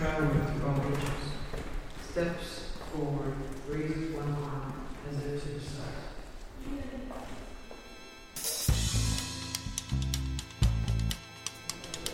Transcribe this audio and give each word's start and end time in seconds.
travel 0.00 0.28
to 0.28 0.66
all 0.66 0.80
ages. 0.80 1.28
Steps 2.10 2.72
forward, 2.90 3.34
raises 3.68 4.14
one 4.16 4.32
arm 4.32 4.72
as 5.10 5.16
if 5.26 5.44
to 5.44 5.50
recite. 5.52 6.00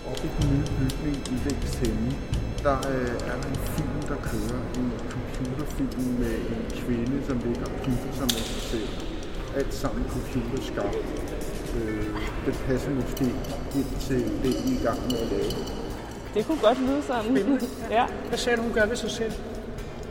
Oppe 0.06 0.24
i 0.24 0.30
den 0.40 0.50
nye 0.50 0.64
bygning 0.78 1.16
i 1.28 1.48
længst 1.48 1.78
henne, 1.78 2.14
der 2.62 2.76
øh, 2.92 3.30
er 3.30 3.40
der 3.42 3.48
en 3.48 3.60
film, 3.74 4.02
der 4.08 4.16
kører. 4.16 4.60
En 4.78 4.92
computerfilm 5.10 6.18
med 6.18 6.36
en 6.36 6.70
kvinde, 6.80 7.26
som 7.26 7.38
ligger 7.38 7.66
og 7.66 7.78
hygger 7.86 8.12
sig 8.12 8.22
med 8.22 8.42
sig 8.50 8.62
selv. 8.62 8.88
Alt 9.56 9.74
sammen 9.74 10.04
computerskabt. 10.08 10.96
Øh, 11.76 12.06
det 12.46 12.54
passer 12.66 12.90
måske 12.90 13.24
ind 13.74 14.00
til 14.00 14.24
det, 14.42 14.54
I 14.54 14.74
er 14.74 14.80
i 14.80 14.84
gang 14.84 15.00
med 15.06 15.18
at 15.18 15.28
lave. 15.28 15.85
Det 16.36 16.46
kunne 16.46 16.60
godt 16.60 16.80
lyde 16.80 17.02
sådan. 17.02 17.24
Spændende. 17.24 17.66
ja. 17.96 18.06
Hvad 18.28 18.38
sagde 18.38 18.56
du, 18.56 18.62
hun 18.62 18.72
gør 18.72 18.86
ved 18.86 18.96
sig 18.96 19.10
selv? 19.10 19.32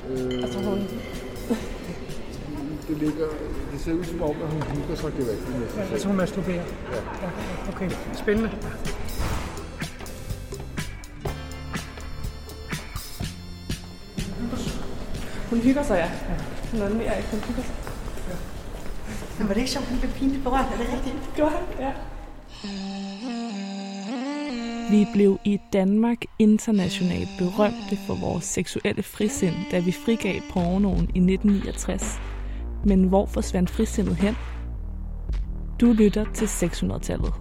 Øh, 0.09 0.44
Altså 0.44 0.59
hun, 0.59 0.77
det, 2.88 2.98
ligger, 2.98 3.27
det 3.72 3.82
ser 3.82 3.94
ud 3.94 4.04
som 4.04 4.22
om, 4.22 4.30
at 4.30 4.49
hun 4.49 4.62
hygger 4.62 4.96
sig 4.96 5.12
gevaldigt 5.13 5.59
med 5.59 5.70
sig 5.70 5.77
Ja, 5.77 5.91
altså 5.91 6.08
hun 6.08 6.18
masturberer. 6.18 6.55
Ja. 6.91 6.98
Ja, 7.22 7.30
okay, 7.76 7.90
spændende. 8.13 8.52
hun 15.49 15.60
hygger 15.60 15.84
sig, 15.84 15.96
ja. 15.96 16.10
Hun 16.71 16.82
er 16.82 16.90
mere 16.90 17.18
ikke, 17.18 17.30
hun 17.32 17.40
hygger 17.40 17.63
sig. 17.63 17.76
Men 19.40 19.48
var 19.48 19.54
det 19.54 19.62
ikke 19.62 19.71
sjovt, 19.71 19.85
han 19.85 19.99
blev 19.99 20.12
pinligt 20.12 20.44
berørt? 20.44 20.66
Er 20.73 20.77
det 20.77 20.94
rigtigt? 20.94 21.16
Gjorde 21.35 21.52
han? 21.52 21.63
Ja. 21.80 21.91
Vi 24.89 25.07
blev 25.13 25.39
i 25.45 25.59
Danmark 25.73 26.17
internationalt 26.39 27.30
berømte 27.38 27.98
for 28.07 28.16
vores 28.16 28.43
seksuelle 28.43 29.03
frisind, 29.03 29.53
da 29.71 29.80
vi 29.80 29.91
frigav 29.91 30.41
pornoen 30.54 31.10
i 31.15 31.20
1969. 31.20 32.20
Men 32.85 33.04
hvor 33.04 33.26
forsvandt 33.26 33.70
frisindet 33.70 34.15
hen? 34.15 34.35
Du 35.82 35.93
lytter 35.93 36.26
til 36.34 36.45
600-tallet. 36.45 37.34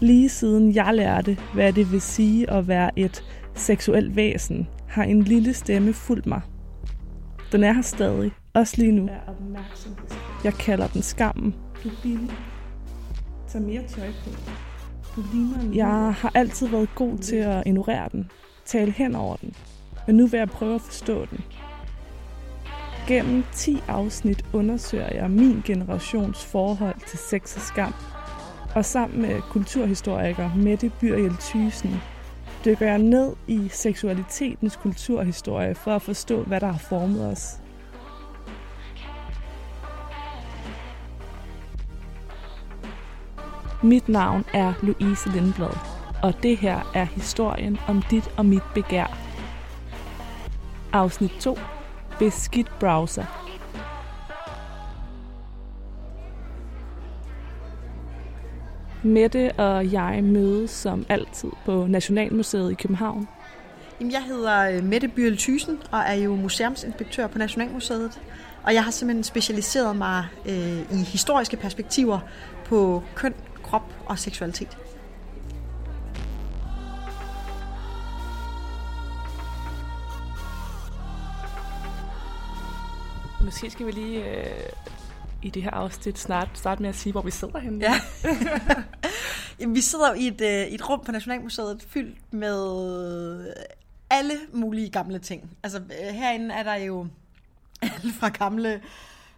Lige 0.00 0.28
siden 0.28 0.74
jeg 0.74 0.94
lærte, 0.94 1.38
hvad 1.54 1.72
det 1.72 1.92
vil 1.92 2.00
sige 2.00 2.50
at 2.50 2.68
være 2.68 2.98
et 2.98 3.24
seksuelt 3.54 4.16
væsen, 4.16 4.68
har 4.88 5.04
en 5.04 5.22
lille 5.22 5.54
stemme 5.54 5.92
fulgt 5.92 6.26
mig. 6.26 6.40
Den 7.52 7.64
er 7.64 7.72
her 7.72 7.82
stadig, 7.82 8.32
også 8.54 8.74
lige 8.78 8.92
nu. 8.92 9.08
Jeg 10.44 10.54
kalder 10.54 10.86
den 10.86 11.02
skammen. 11.02 11.54
Du 11.84 11.88
er 11.88 11.92
billig. 12.02 12.30
Tag 13.48 13.62
mere 13.62 13.82
tøj 13.88 14.06
på. 14.24 14.30
Du 15.16 15.22
ligner 15.32 15.60
en 15.60 15.74
Jeg 15.74 16.14
har 16.14 16.32
altid 16.34 16.68
været 16.68 16.94
god 16.94 17.18
til 17.18 17.36
at 17.36 17.62
ignorere 17.66 18.08
den, 18.12 18.30
tale 18.64 18.90
hen 18.90 19.14
over 19.14 19.36
den, 19.36 19.54
men 20.06 20.16
nu 20.16 20.26
vil 20.26 20.38
jeg 20.38 20.48
prøve 20.48 20.74
at 20.74 20.80
forstå 20.80 21.26
den. 21.26 21.40
Gennem 23.08 23.44
10 23.52 23.82
afsnit 23.88 24.44
undersøger 24.52 25.14
jeg 25.14 25.30
min 25.30 25.62
generations 25.64 26.44
forhold 26.44 26.96
til 27.06 27.18
sex 27.18 27.56
og 27.56 27.62
skam, 27.62 27.94
og 28.74 28.84
sammen 28.84 29.22
med 29.22 29.40
kulturhistoriker 29.40 30.50
Mette 30.56 30.92
Byrjel 31.00 31.36
Thysen 31.40 32.00
dykker 32.64 32.86
jeg 32.86 32.98
ned 32.98 33.32
i 33.46 33.68
seksualitetens 33.68 34.76
kulturhistorie 34.76 35.74
for 35.74 35.90
at 35.90 36.02
forstå, 36.02 36.42
hvad 36.42 36.60
der 36.60 36.66
har 36.66 36.78
formet 36.78 37.26
os. 37.26 37.60
Mit 43.84 44.08
navn 44.08 44.44
er 44.54 44.72
Louise 44.82 45.28
Lindblad, 45.28 45.76
og 46.22 46.34
det 46.42 46.56
her 46.56 46.90
er 46.94 47.04
historien 47.04 47.78
om 47.88 48.02
dit 48.10 48.30
og 48.36 48.46
mit 48.46 48.62
begær. 48.74 49.18
Afsnit 50.92 51.30
2. 51.40 51.58
Beskidt 52.18 52.78
browser. 52.80 53.24
Mette 59.02 59.52
og 59.52 59.92
jeg 59.92 60.24
mødes 60.24 60.70
som 60.70 61.06
altid 61.08 61.50
på 61.64 61.86
Nationalmuseet 61.86 62.70
i 62.70 62.74
København. 62.74 63.28
Jamen, 64.00 64.12
jeg 64.12 64.22
hedder 64.22 64.70
øh, 64.70 64.84
Mette 64.84 65.08
Byrl 65.08 65.36
Thysen 65.36 65.78
og 65.90 65.98
er 65.98 66.14
jo 66.14 66.36
museumsinspektør 66.36 67.26
på 67.26 67.38
Nationalmuseet. 67.38 68.20
Og 68.62 68.74
jeg 68.74 68.84
har 68.84 68.90
simpelthen 68.90 69.24
specialiseret 69.24 69.96
mig 69.96 70.24
øh, 70.46 70.78
i 70.80 71.04
historiske 71.04 71.56
perspektiver 71.56 72.18
på 72.64 73.02
køn, 73.14 73.34
og 74.06 74.18
seksualitet. 74.18 74.78
Måske 83.44 83.70
skal 83.70 83.86
vi 83.86 83.90
lige 83.90 84.24
øh, 84.24 84.46
i 85.42 85.50
det 85.50 85.62
her 85.62 85.70
afsnit 85.70 86.18
snart 86.18 86.48
starte 86.54 86.82
med 86.82 86.88
at 86.88 86.96
sige, 86.96 87.12
hvor 87.12 87.22
vi 87.22 87.30
sidder 87.30 87.58
henne. 87.58 87.84
Ja. 87.84 88.00
Jamen, 89.60 89.74
vi 89.76 89.80
sidder 89.80 90.08
jo 90.08 90.14
i 90.14 90.26
et, 90.26 90.40
øh, 90.40 90.66
et 90.66 90.88
rum 90.88 91.00
på 91.06 91.12
Nationalmuseet 91.12 91.84
fyldt 91.88 92.32
med 92.32 93.54
alle 94.10 94.34
mulige 94.52 94.90
gamle 94.90 95.18
ting. 95.18 95.50
Altså 95.62 95.78
øh, 95.78 96.14
herinde 96.14 96.54
er 96.54 96.62
der 96.62 96.74
jo 96.74 97.06
alt 97.82 98.14
fra 98.20 98.28
gamle 98.28 98.82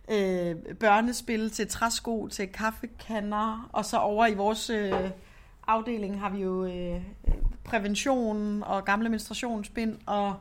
øh, 0.08 0.56
børnespil 0.80 1.50
til 1.50 1.68
træsko 1.68 2.28
til 2.32 2.48
kaffekander, 2.48 3.68
og 3.72 3.84
så 3.84 3.98
over 3.98 4.26
i 4.26 4.34
vores 4.34 4.70
øh, 4.70 4.92
afdeling 5.66 6.20
har 6.20 6.30
vi 6.30 6.38
jo 6.42 6.64
øh, 6.66 7.02
prævention 7.64 8.62
og 8.62 8.84
gamle 8.84 9.08
menstruationsbind 9.08 9.98
og 10.06 10.34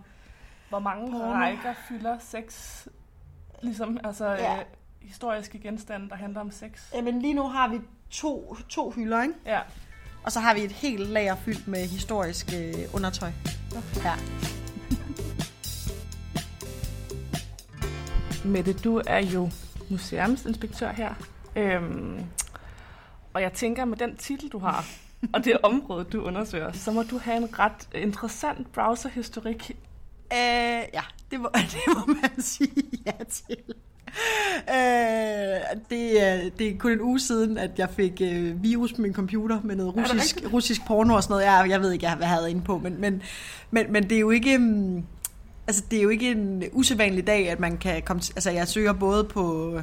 Hvor 0.70 0.80
mange 0.80 1.12
Porno. 1.12 1.32
rækker 1.34 1.74
fylder 1.88 2.18
sex? 2.20 2.82
Ligesom 3.62 3.98
altså 4.04 4.26
Ja. 4.32 4.56
øh, 4.60 4.66
historiske 5.02 5.60
genstande, 5.60 6.10
der 6.10 6.16
handler 6.16 6.42
om 6.42 6.52
sex. 6.52 6.94
Jamen 6.94 7.22
lige 7.22 7.34
nu 7.34 7.48
har 7.48 7.68
vi 7.68 7.80
to, 8.10 8.58
to 8.70 8.92
hylder, 8.92 9.22
ikke? 9.24 9.34
Ja. 9.46 9.60
Og 10.24 10.32
så 10.32 10.40
har 10.40 10.54
vi 10.54 10.62
et 10.64 10.72
helt 10.72 11.10
lager 11.10 11.36
fyldt 11.36 11.68
med 11.68 11.88
historisk 11.88 12.54
øh, 12.56 12.74
undertøj. 12.94 13.30
Ja. 14.04 14.14
Mette, 18.46 18.74
du 18.74 19.02
er 19.08 19.20
jo 19.20 19.50
museumsinspektør 19.90 20.92
her. 20.92 21.14
Øhm, 21.56 22.20
og 23.34 23.42
jeg 23.42 23.54
tænker, 23.54 23.86
med 23.86 23.98
den 23.98 24.16
titel, 24.16 24.50
du 24.50 24.60
har, 24.60 24.86
og 25.34 25.46
det 25.46 25.58
område, 25.64 26.04
du 26.04 26.24
undersøger, 26.24 26.72
så 26.72 26.92
må 26.92 27.04
du 27.04 27.18
have 27.18 27.38
en 27.38 27.60
ret 27.60 27.90
interessant 27.96 28.72
browserhistorik. 28.74 29.72
Øh, 30.34 30.84
ja, 30.94 31.02
det 31.32 31.40
må, 31.40 31.50
det 31.74 31.80
må 31.88 32.14
man 32.22 32.42
sige 32.42 32.84
ja 33.06 33.24
til. 33.30 33.58
Øh, 34.70 35.80
det, 35.90 36.24
er, 36.24 36.50
det 36.60 36.68
er 36.68 36.78
kun 36.80 36.92
en 36.92 37.02
uge 37.02 37.20
siden, 37.20 37.58
at 37.58 37.80
jeg 37.80 37.90
fik 37.90 38.22
øh, 38.22 38.64
virus 38.64 38.94
på 38.94 39.02
min 39.02 39.14
computer 39.14 39.60
med 39.64 39.76
noget 39.76 39.96
russisk, 39.96 40.54
russisk 40.54 40.86
porno 40.88 41.14
og 41.14 41.24
sådan 41.24 41.34
noget. 41.34 41.46
Jeg, 41.46 41.66
jeg 41.70 41.82
ved 41.82 41.92
ikke, 41.92 42.08
hvad 42.08 42.28
jeg 42.28 42.30
havde 42.30 42.50
inde 42.50 42.62
på, 42.62 42.78
men, 42.78 43.02
men, 43.02 43.22
men, 43.72 43.92
men 43.92 44.04
det 44.04 44.16
er 44.16 44.20
jo 44.20 44.30
ikke... 44.30 44.58
mm, 44.58 45.04
Altså, 45.68 45.84
det 45.92 46.00
er 46.00 46.04
jo 46.04 46.10
ikke 46.10 46.32
en 46.32 46.64
usædvanlig 46.72 47.28
dag, 47.28 47.50
at 47.50 47.60
man 47.60 47.78
kan 47.78 48.02
komme 48.06 48.22
til... 48.22 48.34
Altså, 48.36 48.52
jeg 48.52 48.68
søger 48.68 48.94
både 48.94 49.24
på 49.24 49.74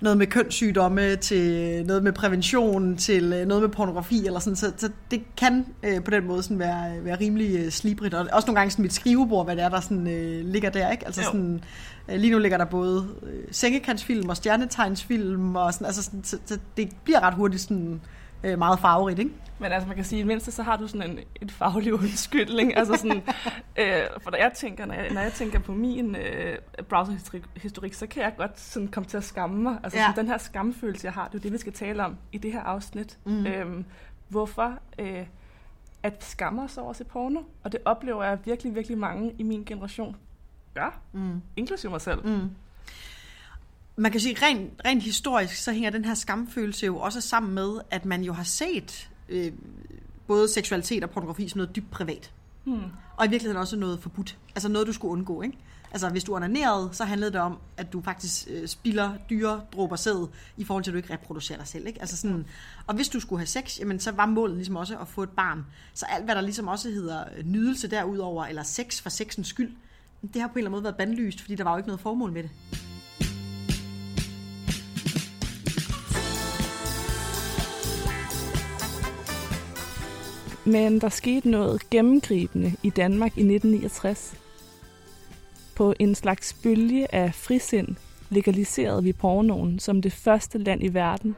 noget 0.00 0.18
med 0.18 0.26
kønssygdomme, 0.26 1.16
til 1.16 1.86
noget 1.86 2.02
med 2.02 2.12
prævention, 2.12 2.96
til 2.96 3.32
øh, 3.32 3.46
noget 3.46 3.62
med 3.62 3.70
pornografi, 3.70 4.26
eller 4.26 4.40
sådan, 4.40 4.56
så, 4.56 4.72
så 4.76 4.90
det 5.10 5.22
kan 5.36 5.66
øh, 5.82 6.04
på 6.04 6.10
den 6.10 6.26
måde 6.26 6.42
sådan 6.42 6.58
være, 6.58 7.04
være 7.04 7.20
rimelig 7.20 7.56
øh, 7.56 7.70
slibrigt, 7.70 8.14
og 8.14 8.28
også 8.32 8.46
nogle 8.46 8.60
gange 8.60 8.70
sådan 8.70 8.82
mit 8.82 8.92
skrivebord, 8.92 9.46
hvad 9.46 9.56
det 9.56 9.64
er, 9.64 9.68
der 9.68 9.80
sådan, 9.80 10.06
øh, 10.06 10.44
ligger 10.44 10.70
der, 10.70 10.90
ikke? 10.90 11.06
Altså 11.06 11.20
Jo. 11.20 11.26
sådan, 11.26 11.60
øh, 12.08 12.16
lige 12.16 12.30
nu 12.30 12.38
ligger 12.38 12.58
der 12.58 12.64
både 12.64 13.08
øh, 13.22 13.44
sengekantsfilm 13.50 14.28
og 14.28 14.36
stjernetegnsfilm, 14.36 15.56
og 15.56 15.72
sådan, 15.72 15.86
altså 15.86 16.02
sådan, 16.02 16.24
så, 16.24 16.38
så 16.46 16.58
det 16.76 16.88
bliver 17.04 17.20
ret 17.20 17.34
hurtigt 17.34 17.62
sådan 17.62 17.92
øh, 17.92 17.98
meget 18.58 18.78
farverigt, 18.78 19.18
ikke? 19.18 19.30
Men 19.58 19.72
altså, 19.72 19.86
man 19.86 19.96
kan 19.96 20.04
sige, 20.04 20.16
at 20.16 20.18
i 20.18 20.22
det 20.22 20.26
mindste, 20.26 20.52
så 20.52 20.62
har 20.62 20.76
du 20.76 20.86
sådan 20.88 21.10
en, 21.10 21.18
en 21.42 21.50
faglig 21.50 21.94
undskyldning. 22.00 22.76
altså 22.76 22.96
sådan, 22.96 23.16
øh, 23.76 24.02
for 24.22 24.30
når 24.30 24.38
jeg 24.38 24.52
tænker, 24.54 24.86
når 24.86 24.94
jeg, 24.94 25.10
når 25.10 25.20
jeg 25.20 25.32
tænker 25.32 25.58
på 25.58 25.72
min 25.72 26.16
øh, 26.16 26.58
browserhistorik, 26.88 27.94
så 27.94 28.06
kan 28.06 28.22
jeg 28.22 28.32
godt 28.36 28.60
sådan 28.60 28.88
komme 28.88 29.08
til 29.08 29.16
at 29.16 29.24
skamme 29.24 29.62
mig. 29.62 29.78
Altså 29.82 29.98
Ja. 29.98 30.04
sådan, 30.04 30.16
den 30.24 30.28
her 30.30 30.38
skamfølelse, 30.38 31.04
jeg 31.06 31.12
har, 31.12 31.28
det 31.28 31.34
er 31.38 31.42
det, 31.42 31.52
vi 31.52 31.58
skal 31.58 31.72
tale 31.72 32.04
om 32.04 32.16
i 32.32 32.38
det 32.38 32.52
her 32.52 32.60
afsnit. 32.62 33.18
Mm. 33.24 33.46
Øhm, 33.46 33.84
hvorfor 34.28 34.72
øh, 34.98 35.26
at 36.02 36.12
vi 36.12 36.16
skammer 36.20 36.64
os 36.64 36.78
over 36.78 36.90
at 36.90 36.96
se 36.96 37.04
porno? 37.04 37.40
Og 37.64 37.72
det 37.72 37.80
oplever 37.84 38.24
jeg 38.24 38.38
virkelig, 38.44 38.74
virkelig 38.74 38.98
mange 38.98 39.34
i 39.38 39.42
min 39.42 39.64
generation 39.64 40.16
gør. 40.74 41.00
Mm. 41.12 41.40
Inklusive 41.56 41.90
mig 41.90 42.00
selv. 42.00 42.26
Mm. 42.26 42.50
Man 43.96 44.12
kan 44.12 44.20
sige, 44.20 44.36
rent, 44.42 44.80
rent 44.84 45.02
historisk, 45.02 45.54
så 45.54 45.72
hænger 45.72 45.90
den 45.90 46.04
her 46.04 46.14
skamfølelse 46.14 46.86
jo 46.86 46.98
også 46.98 47.20
sammen 47.20 47.54
med, 47.54 47.80
at 47.90 48.04
man 48.04 48.22
jo 48.22 48.32
har 48.32 48.44
set 48.44 49.10
øh, 49.28 49.52
både 50.26 50.48
seksualitet 50.48 51.04
og 51.04 51.10
pornografi 51.10 51.48
som 51.48 51.58
noget 51.58 51.76
dybt 51.76 51.90
privat. 51.90 52.32
Hmm. 52.64 52.82
Og 53.16 53.26
i 53.26 53.28
virkeligheden 53.28 53.60
også 53.60 53.76
noget 53.76 54.00
forbudt. 54.00 54.38
Altså 54.54 54.68
noget, 54.68 54.86
du 54.86 54.92
skulle 54.92 55.12
undgå, 55.12 55.42
ikke? 55.42 55.58
Altså, 55.90 56.08
hvis 56.08 56.24
du 56.24 56.34
onanerede, 56.34 56.88
så 56.92 57.04
handlede 57.04 57.32
det 57.32 57.40
om, 57.40 57.58
at 57.76 57.92
du 57.92 58.02
faktisk 58.02 58.48
øh, 58.50 58.68
spilder 58.68 59.12
dyre 59.30 59.60
dråber 59.72 59.96
sæd, 59.96 60.28
i 60.56 60.64
forhold 60.64 60.84
til, 60.84 60.90
at 60.90 60.92
du 60.92 60.96
ikke 60.96 61.12
reproducerer 61.12 61.58
dig 61.58 61.68
selv. 61.68 61.86
Ikke? 61.86 62.00
Altså 62.00 62.16
sådan, 62.16 62.46
og 62.86 62.94
hvis 62.94 63.08
du 63.08 63.20
skulle 63.20 63.40
have 63.40 63.46
sex, 63.46 63.80
jamen, 63.80 64.00
så 64.00 64.10
var 64.10 64.26
målet 64.26 64.56
ligesom 64.56 64.76
også 64.76 64.98
at 64.98 65.08
få 65.08 65.22
et 65.22 65.30
barn. 65.30 65.66
Så 65.94 66.06
alt, 66.08 66.24
hvad 66.24 66.34
der 66.34 66.40
ligesom 66.40 66.68
også 66.68 66.90
hedder 66.90 67.24
øh, 67.36 67.46
nydelse 67.46 67.90
derudover, 67.90 68.44
eller 68.44 68.62
sex 68.62 69.02
for 69.02 69.10
sexens 69.10 69.48
skyld, 69.48 69.72
det 70.34 70.40
har 70.40 70.48
på 70.48 70.52
en 70.52 70.58
eller 70.58 70.68
anden 70.68 70.70
måde 70.70 70.84
været 70.84 70.96
bandlyst, 70.96 71.40
fordi 71.40 71.54
der 71.54 71.64
var 71.64 71.70
jo 71.70 71.76
ikke 71.76 71.88
noget 71.88 72.00
formål 72.00 72.32
med 72.32 72.42
det. 72.42 72.50
Men 80.66 81.00
der 81.00 81.08
skete 81.08 81.50
noget 81.50 81.90
gennemgribende 81.90 82.72
i 82.82 82.90
Danmark 82.90 83.30
i 83.36 83.40
1969. 83.40 84.40
På 85.76 85.94
en 85.98 86.14
slags 86.14 86.54
bølge 86.62 87.14
af 87.14 87.34
frisind 87.34 87.96
legaliserede 88.30 89.02
vi 89.02 89.12
pornoen 89.12 89.78
som 89.78 90.02
det 90.02 90.12
første 90.12 90.58
land 90.58 90.82
i 90.82 90.88
verden. 90.88 91.36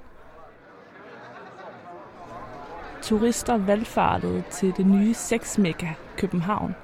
Turister 3.02 3.56
valgfartede 3.56 4.42
til 4.50 4.72
det 4.76 4.86
nye 4.86 5.14
sexmekka 5.14 5.88
København. 6.16 6.74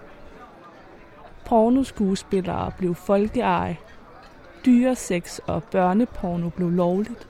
Pornoskuespillere 1.44 2.72
blev 2.78 2.94
folkeeje. 2.94 3.78
Dyresex 4.66 5.38
og 5.38 5.64
børneporno 5.64 6.48
blev 6.48 6.70
lovligt. 6.70 7.28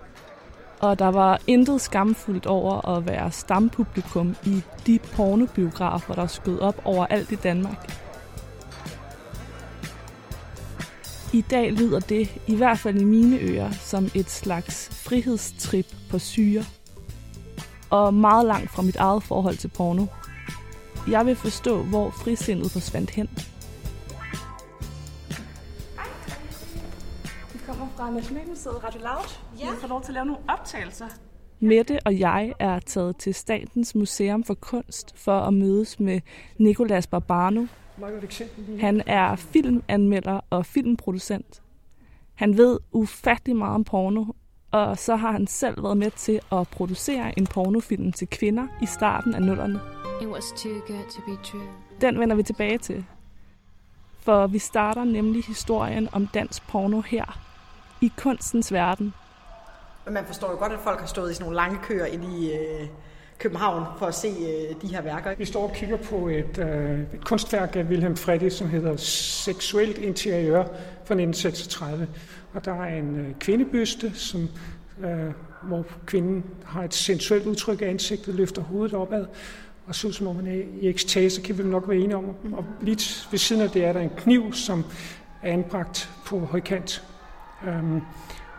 Og 0.82 0.98
der 0.98 1.08
var 1.08 1.40
intet 1.46 1.80
skamfuldt 1.80 2.46
over 2.46 2.88
at 2.88 3.06
være 3.06 3.30
stampublikum 3.30 4.36
i 4.46 4.62
de 4.86 4.98
pornobiografer, 4.98 6.14
der 6.14 6.26
skød 6.26 6.58
op 6.58 6.80
overalt 6.84 7.32
i 7.32 7.34
Danmark. 7.34 7.98
I 11.32 11.40
dag 11.40 11.72
lyder 11.72 12.00
det, 12.00 12.36
i 12.46 12.56
hvert 12.56 12.78
fald 12.78 13.00
i 13.00 13.04
mine 13.04 13.38
ører, 13.38 13.70
som 13.70 14.08
et 14.14 14.30
slags 14.30 14.88
frihedstrip 14.92 15.86
på 16.10 16.18
syre. 16.18 16.64
Og 17.90 18.14
meget 18.14 18.46
langt 18.46 18.70
fra 18.70 18.82
mit 18.82 18.96
eget 18.96 19.22
forhold 19.22 19.56
til 19.56 19.68
porno. 19.68 20.06
Jeg 21.10 21.26
vil 21.26 21.36
forstå, 21.36 21.82
hvor 21.82 22.10
frisindet 22.10 22.70
forsvandt 22.70 23.10
hen. 23.10 23.28
Nationalmuseet 28.14 28.84
Radio 28.84 29.00
Loud. 29.00 29.58
Ja. 29.60 29.70
Vi 29.70 29.76
får 29.80 29.88
lov 29.88 30.02
til 30.02 30.10
at 30.10 30.14
lave 30.14 30.26
nogle 30.26 30.42
optagelser. 30.48 31.06
Mette 31.60 32.00
og 32.04 32.18
jeg 32.18 32.52
er 32.58 32.78
taget 32.78 33.16
til 33.16 33.34
Statens 33.34 33.94
Museum 33.94 34.44
for 34.44 34.54
Kunst 34.54 35.18
for 35.18 35.38
at 35.38 35.54
mødes 35.54 36.00
med 36.00 36.20
Nicolas 36.58 37.06
Barbano, 37.06 37.66
han 38.80 39.02
er 39.06 39.36
filmanmelder 39.36 40.40
og 40.50 40.66
filmproducent. 40.66 41.62
Han 42.34 42.56
ved 42.56 42.78
ufattelig 42.92 43.56
meget 43.56 43.74
om 43.74 43.84
porno, 43.84 44.24
og 44.70 44.98
så 44.98 45.16
har 45.16 45.32
han 45.32 45.46
selv 45.46 45.82
været 45.82 45.96
med 45.96 46.10
til 46.10 46.40
at 46.52 46.68
producere 46.68 47.38
en 47.38 47.46
pornofilm 47.46 48.12
til 48.12 48.28
kvinder 48.28 48.66
i 48.82 48.86
starten 48.86 49.34
af 49.34 49.42
nullerne. 49.42 49.80
It 50.22 50.28
was 50.28 50.44
too 50.56 50.72
good 50.72 51.10
to 51.10 51.20
be 51.26 51.44
true. 51.44 51.66
Den 52.00 52.20
vender 52.20 52.36
vi 52.36 52.42
tilbage 52.42 52.78
til. 52.78 53.04
For 54.20 54.46
vi 54.46 54.58
starter 54.58 55.04
nemlig 55.04 55.44
historien 55.44 56.08
om 56.12 56.26
dansk 56.26 56.68
porno 56.68 57.00
her, 57.00 57.51
i 58.02 58.12
kunstens 58.16 58.72
verden. 58.72 59.14
Men 60.04 60.14
man 60.14 60.24
forstår 60.26 60.50
jo 60.50 60.56
godt, 60.58 60.72
at 60.72 60.78
folk 60.84 61.00
har 61.00 61.06
stået 61.06 61.30
i 61.30 61.34
sådan 61.34 61.44
nogle 61.44 61.56
lange 61.56 61.78
køer 61.82 62.06
inde 62.06 62.38
i 62.38 62.52
øh, 62.52 62.88
København 63.38 63.84
for 63.98 64.06
at 64.06 64.14
se 64.14 64.28
øh, 64.28 64.82
de 64.82 64.86
her 64.86 65.02
værker. 65.02 65.34
Vi 65.34 65.44
står 65.44 65.68
og 65.68 65.74
kigger 65.74 65.96
på 65.96 66.28
et, 66.28 66.58
øh, 66.58 67.00
et 67.00 67.24
kunstværk 67.24 67.76
af 67.76 67.82
Wilhelm 67.82 68.16
Freddy, 68.16 68.48
som 68.48 68.68
hedder 68.68 68.96
Seksuelt 68.96 69.98
interiør 69.98 70.64
fra 71.04 71.14
1936. 71.14 72.08
Og 72.54 72.64
der 72.64 72.72
er 72.72 72.98
en 72.98 73.20
øh, 73.20 73.34
kvindebyste, 73.40 74.12
som, 74.14 74.48
øh, 75.04 75.32
hvor 75.62 75.84
kvinden 76.06 76.44
har 76.64 76.84
et 76.84 76.94
sensuelt 76.94 77.46
udtryk 77.46 77.82
af 77.82 77.86
ansigtet, 77.86 78.34
løfter 78.34 78.62
hovedet 78.62 78.94
opad, 78.94 79.26
og 79.86 79.94
så 79.94 80.08
ud 80.08 80.12
som 80.12 80.26
om 80.26 80.36
man 80.36 80.46
er 80.46 80.62
i 80.80 80.88
ekstase, 80.88 81.40
kan 81.40 81.58
vi 81.58 81.62
nok 81.62 81.88
være 81.88 81.98
enige 81.98 82.16
om. 82.16 82.24
Og 82.52 82.64
lige 82.80 83.26
ved 83.30 83.38
siden 83.38 83.62
af 83.62 83.70
det 83.70 83.84
er 83.84 83.92
der 83.92 84.00
en 84.00 84.12
kniv, 84.16 84.52
som 84.52 84.84
er 85.42 85.52
anbragt 85.52 86.10
på 86.26 86.38
højkant. 86.38 87.04
Øhm, 87.66 88.00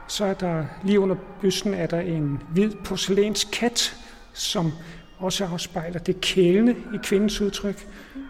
så 0.07 0.25
er 0.25 0.33
der 0.33 0.65
lige 0.83 0.99
under 0.99 1.15
bysten 1.41 1.73
er 1.73 1.85
der 1.85 1.99
en 1.99 2.41
hvid 2.49 2.71
porcelæns 2.85 3.43
kat, 3.43 3.95
som 4.33 4.71
også 5.19 5.45
afspejler 5.45 5.99
det 5.99 6.21
kælende 6.21 6.75
i 6.93 6.97
kvindens 7.03 7.41
udtryk. 7.41 7.87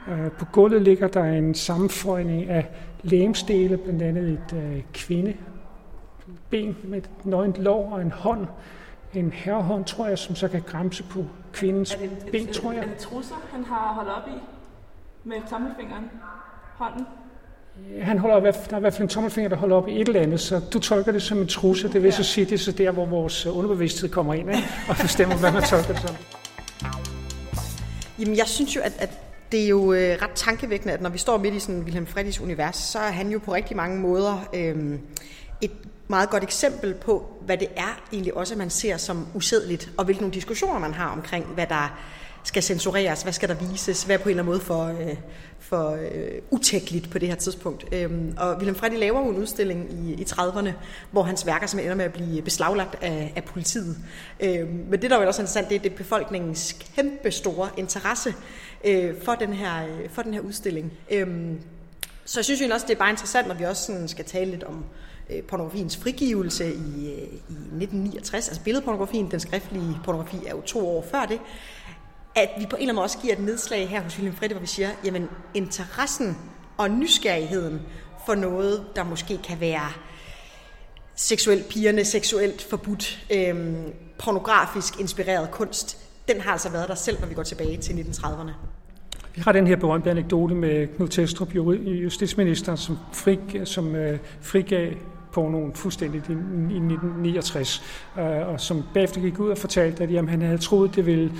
Øh, 0.07 0.31
På 0.31 0.45
gulvet 0.45 0.81
ligger 0.81 1.07
der 1.07 1.23
en 1.23 1.55
sammenføjning 1.55 2.49
af 2.49 2.69
lægemstele, 3.01 3.77
blandt 3.77 4.01
andet 4.01 4.29
et 4.29 4.57
øh, 4.57 4.81
kvindeben 4.93 5.37
med 6.83 6.97
et 6.97 7.09
nøgent 7.23 7.57
lår 7.57 7.93
og 7.93 8.01
en 8.01 8.11
hånd. 8.11 8.47
En 9.13 9.31
herrehånd, 9.31 9.85
tror 9.85 10.07
jeg, 10.07 10.17
som 10.19 10.35
så 10.35 10.47
kan 10.47 10.61
græmse 10.61 11.03
på 11.03 11.25
kvindens 11.53 11.97
ben, 12.31 12.47
tror 12.47 12.71
jeg. 12.71 12.83
det 12.83 12.97
trusser, 12.97 13.35
han 13.51 13.63
har 13.63 13.93
holdt 13.93 14.09
op 14.09 14.27
i 14.27 14.39
med 15.23 15.35
tommelfingeren? 15.49 16.09
Hånden? 16.77 17.05
Han 18.01 18.17
holder 18.17 18.51
fald, 18.51 18.69
der 18.69 18.73
er 18.73 18.77
i 18.77 18.81
hvert 18.81 18.93
fald 18.93 19.03
en 19.03 19.09
tommelfinger, 19.09 19.49
der 19.49 19.55
holder 19.55 19.75
op 19.75 19.87
i 19.87 20.01
et 20.01 20.07
eller 20.07 20.21
andet, 20.21 20.39
så 20.39 20.61
du 20.73 20.79
tolker 20.79 21.11
det 21.11 21.21
som 21.21 21.37
en 21.41 21.47
trusse. 21.47 21.87
Det 21.87 22.03
vil 22.03 22.13
så 22.13 22.23
sige, 22.23 22.45
det 22.45 22.53
er 22.53 22.57
så 22.57 22.71
der, 22.71 22.91
hvor 22.91 23.05
vores 23.05 23.45
underbevidsthed 23.45 24.09
kommer 24.09 24.33
ind 24.33 24.49
ikke? 24.49 24.67
og 24.89 24.95
bestemmer, 25.01 25.35
hvad 25.35 25.51
man 25.51 25.63
tolker 25.63 25.93
det 25.93 26.01
som. 26.01 26.15
Jamen, 28.19 28.37
jeg 28.37 28.47
synes 28.47 28.75
jo, 28.75 28.81
at, 28.83 28.93
at 28.99 29.09
det 29.51 29.63
er 29.63 29.67
jo 29.67 29.93
øh, 29.93 30.17
ret 30.21 30.31
tankevækkende, 30.35 30.93
at 30.93 31.01
når 31.01 31.09
vi 31.09 31.17
står 31.17 31.37
midt 31.37 31.53
i 31.53 31.59
sådan 31.59 31.81
Wilhelm 31.81 32.07
Freddys 32.07 32.39
univers, 32.39 32.75
så 32.75 32.99
er 32.99 33.11
han 33.11 33.29
jo 33.29 33.39
på 33.39 33.53
rigtig 33.53 33.77
mange 33.77 33.99
måder 33.99 34.49
øh, 34.53 34.99
et 35.61 35.71
meget 36.07 36.29
godt 36.29 36.43
eksempel 36.43 36.93
på, 36.93 37.25
hvad 37.41 37.57
det 37.57 37.67
er 37.75 38.01
egentlig 38.13 38.37
også, 38.37 38.55
man 38.57 38.69
ser 38.69 38.97
som 38.97 39.27
usædeligt, 39.33 39.91
og 39.97 40.05
hvilke 40.05 40.21
nogle 40.21 40.33
diskussioner 40.33 40.79
man 40.79 40.93
har 40.93 41.09
omkring, 41.11 41.45
hvad 41.45 41.67
der 41.67 41.99
skal 42.43 42.63
censureres, 42.63 43.21
hvad 43.21 43.33
skal 43.33 43.49
der 43.49 43.55
vises, 43.55 44.03
hvad 44.03 44.15
er 44.15 44.19
på 44.19 44.29
en 44.29 44.29
eller 44.29 44.43
anden 44.43 44.51
måde 44.51 44.59
for, 44.59 44.85
øh, 44.85 45.15
for 45.59 45.89
øh, 45.91 46.41
utækkeligt 46.49 47.09
på 47.11 47.19
det 47.19 47.29
her 47.29 47.35
tidspunkt. 47.35 47.85
Øhm, 47.91 48.33
og 48.37 48.55
Wilhelm 48.55 48.75
Freddy 48.75 48.99
laver 48.99 49.19
jo 49.19 49.29
en 49.29 49.37
udstilling 49.37 49.93
i, 49.93 50.13
i 50.13 50.23
30'erne, 50.23 50.69
hvor 51.11 51.23
hans 51.23 51.45
værker 51.45 51.67
som 51.67 51.79
ender 51.79 51.95
med 51.95 52.05
at 52.05 52.13
blive 52.13 52.41
beslaglagt 52.41 53.03
af, 53.03 53.33
af 53.35 53.43
politiet. 53.43 53.97
Øhm, 54.39 54.85
men 54.89 55.01
det, 55.01 55.09
der 55.09 55.17
er 55.17 55.21
jo 55.21 55.27
også 55.27 55.41
interessant, 55.41 55.69
det 55.69 55.75
er, 55.75 55.79
det 55.79 55.91
er 55.91 55.95
befolkningens 55.95 56.75
kæmpe 56.95 57.31
store 57.31 57.69
interesse 57.77 58.33
øh, 58.83 59.13
for, 59.23 59.35
den 59.35 59.53
her, 59.53 59.85
øh, 59.85 60.09
for 60.09 60.21
den 60.21 60.33
her 60.33 60.41
udstilling. 60.41 60.93
Øhm, 61.11 61.59
så 62.25 62.39
jeg 62.39 62.45
synes 62.45 62.61
jo 62.61 62.65
også, 62.73 62.85
det 62.87 62.93
er 62.93 62.99
bare 62.99 63.09
interessant, 63.09 63.47
når 63.47 63.55
vi 63.55 63.63
også 63.63 63.85
sådan 63.85 64.07
skal 64.07 64.25
tale 64.25 64.51
lidt 64.51 64.63
om 64.63 64.85
øh, 65.29 65.43
pornografiens 65.43 65.97
frigivelse 65.97 66.65
i, 66.65 67.11
øh, 67.11 67.33
i 67.49 67.53
1969. 67.53 68.47
Altså 68.47 68.63
billedpornografien, 68.63 69.31
den 69.31 69.39
skriftlige 69.39 69.97
pornografi 70.05 70.37
er 70.45 70.51
jo 70.51 70.61
to 70.61 70.87
år 70.87 71.05
før 71.11 71.25
det. 71.25 71.39
At 72.35 72.49
vi 72.59 72.65
på 72.65 72.75
en 72.75 72.81
eller 72.81 72.81
anden 72.81 72.95
måde 72.95 73.03
også 73.03 73.17
giver 73.17 73.33
et 73.33 73.39
nedslag 73.39 73.89
her 73.89 74.01
hos 74.01 74.15
William 74.15 74.35
Fredde, 74.35 74.53
hvor 74.53 74.61
vi 74.61 74.67
siger, 74.67 74.89
jamen 75.05 75.29
interessen 75.53 76.37
og 76.77 76.91
nysgerrigheden 76.91 77.81
for 78.25 78.35
noget, 78.35 78.85
der 78.95 79.03
måske 79.03 79.37
kan 79.37 79.59
være 79.59 79.89
seksuelt 81.15 81.69
pigerne, 81.69 82.05
seksuelt 82.05 82.61
forbudt, 82.61 83.25
øhm, 83.33 83.93
pornografisk 84.19 84.99
inspireret 84.99 85.51
kunst, 85.51 85.97
den 86.27 86.41
har 86.41 86.51
altså 86.51 86.69
været 86.69 86.89
der 86.89 86.95
selv, 86.95 87.19
når 87.19 87.27
vi 87.27 87.33
går 87.33 87.43
tilbage 87.43 87.77
til 87.77 87.93
1930'erne. 87.93 88.51
Vi 89.35 89.41
har 89.41 89.51
den 89.51 89.67
her 89.67 89.75
berømte 89.75 90.11
anekdote 90.11 90.55
med 90.55 90.87
Knud 90.87 91.07
Testrup, 91.07 91.55
justitsministeren, 91.55 91.97
justitsminister, 91.97 92.75
som, 92.75 92.97
frig, 93.13 93.39
som 93.65 93.95
øh, 93.95 94.19
frigav 94.41 94.91
pornoen 95.33 95.73
fuldstændig 95.73 96.21
i, 96.29 96.31
i 96.31 96.35
1969, 96.35 97.83
øh, 98.19 98.23
og 98.25 98.59
som 98.59 98.83
bagefter 98.93 99.21
gik 99.21 99.39
ud 99.39 99.49
og 99.49 99.57
fortalte, 99.57 100.03
at 100.03 100.11
jamen, 100.11 100.29
han 100.29 100.41
havde 100.41 100.57
troet, 100.57 100.95
det 100.95 101.05
ville, 101.05 101.31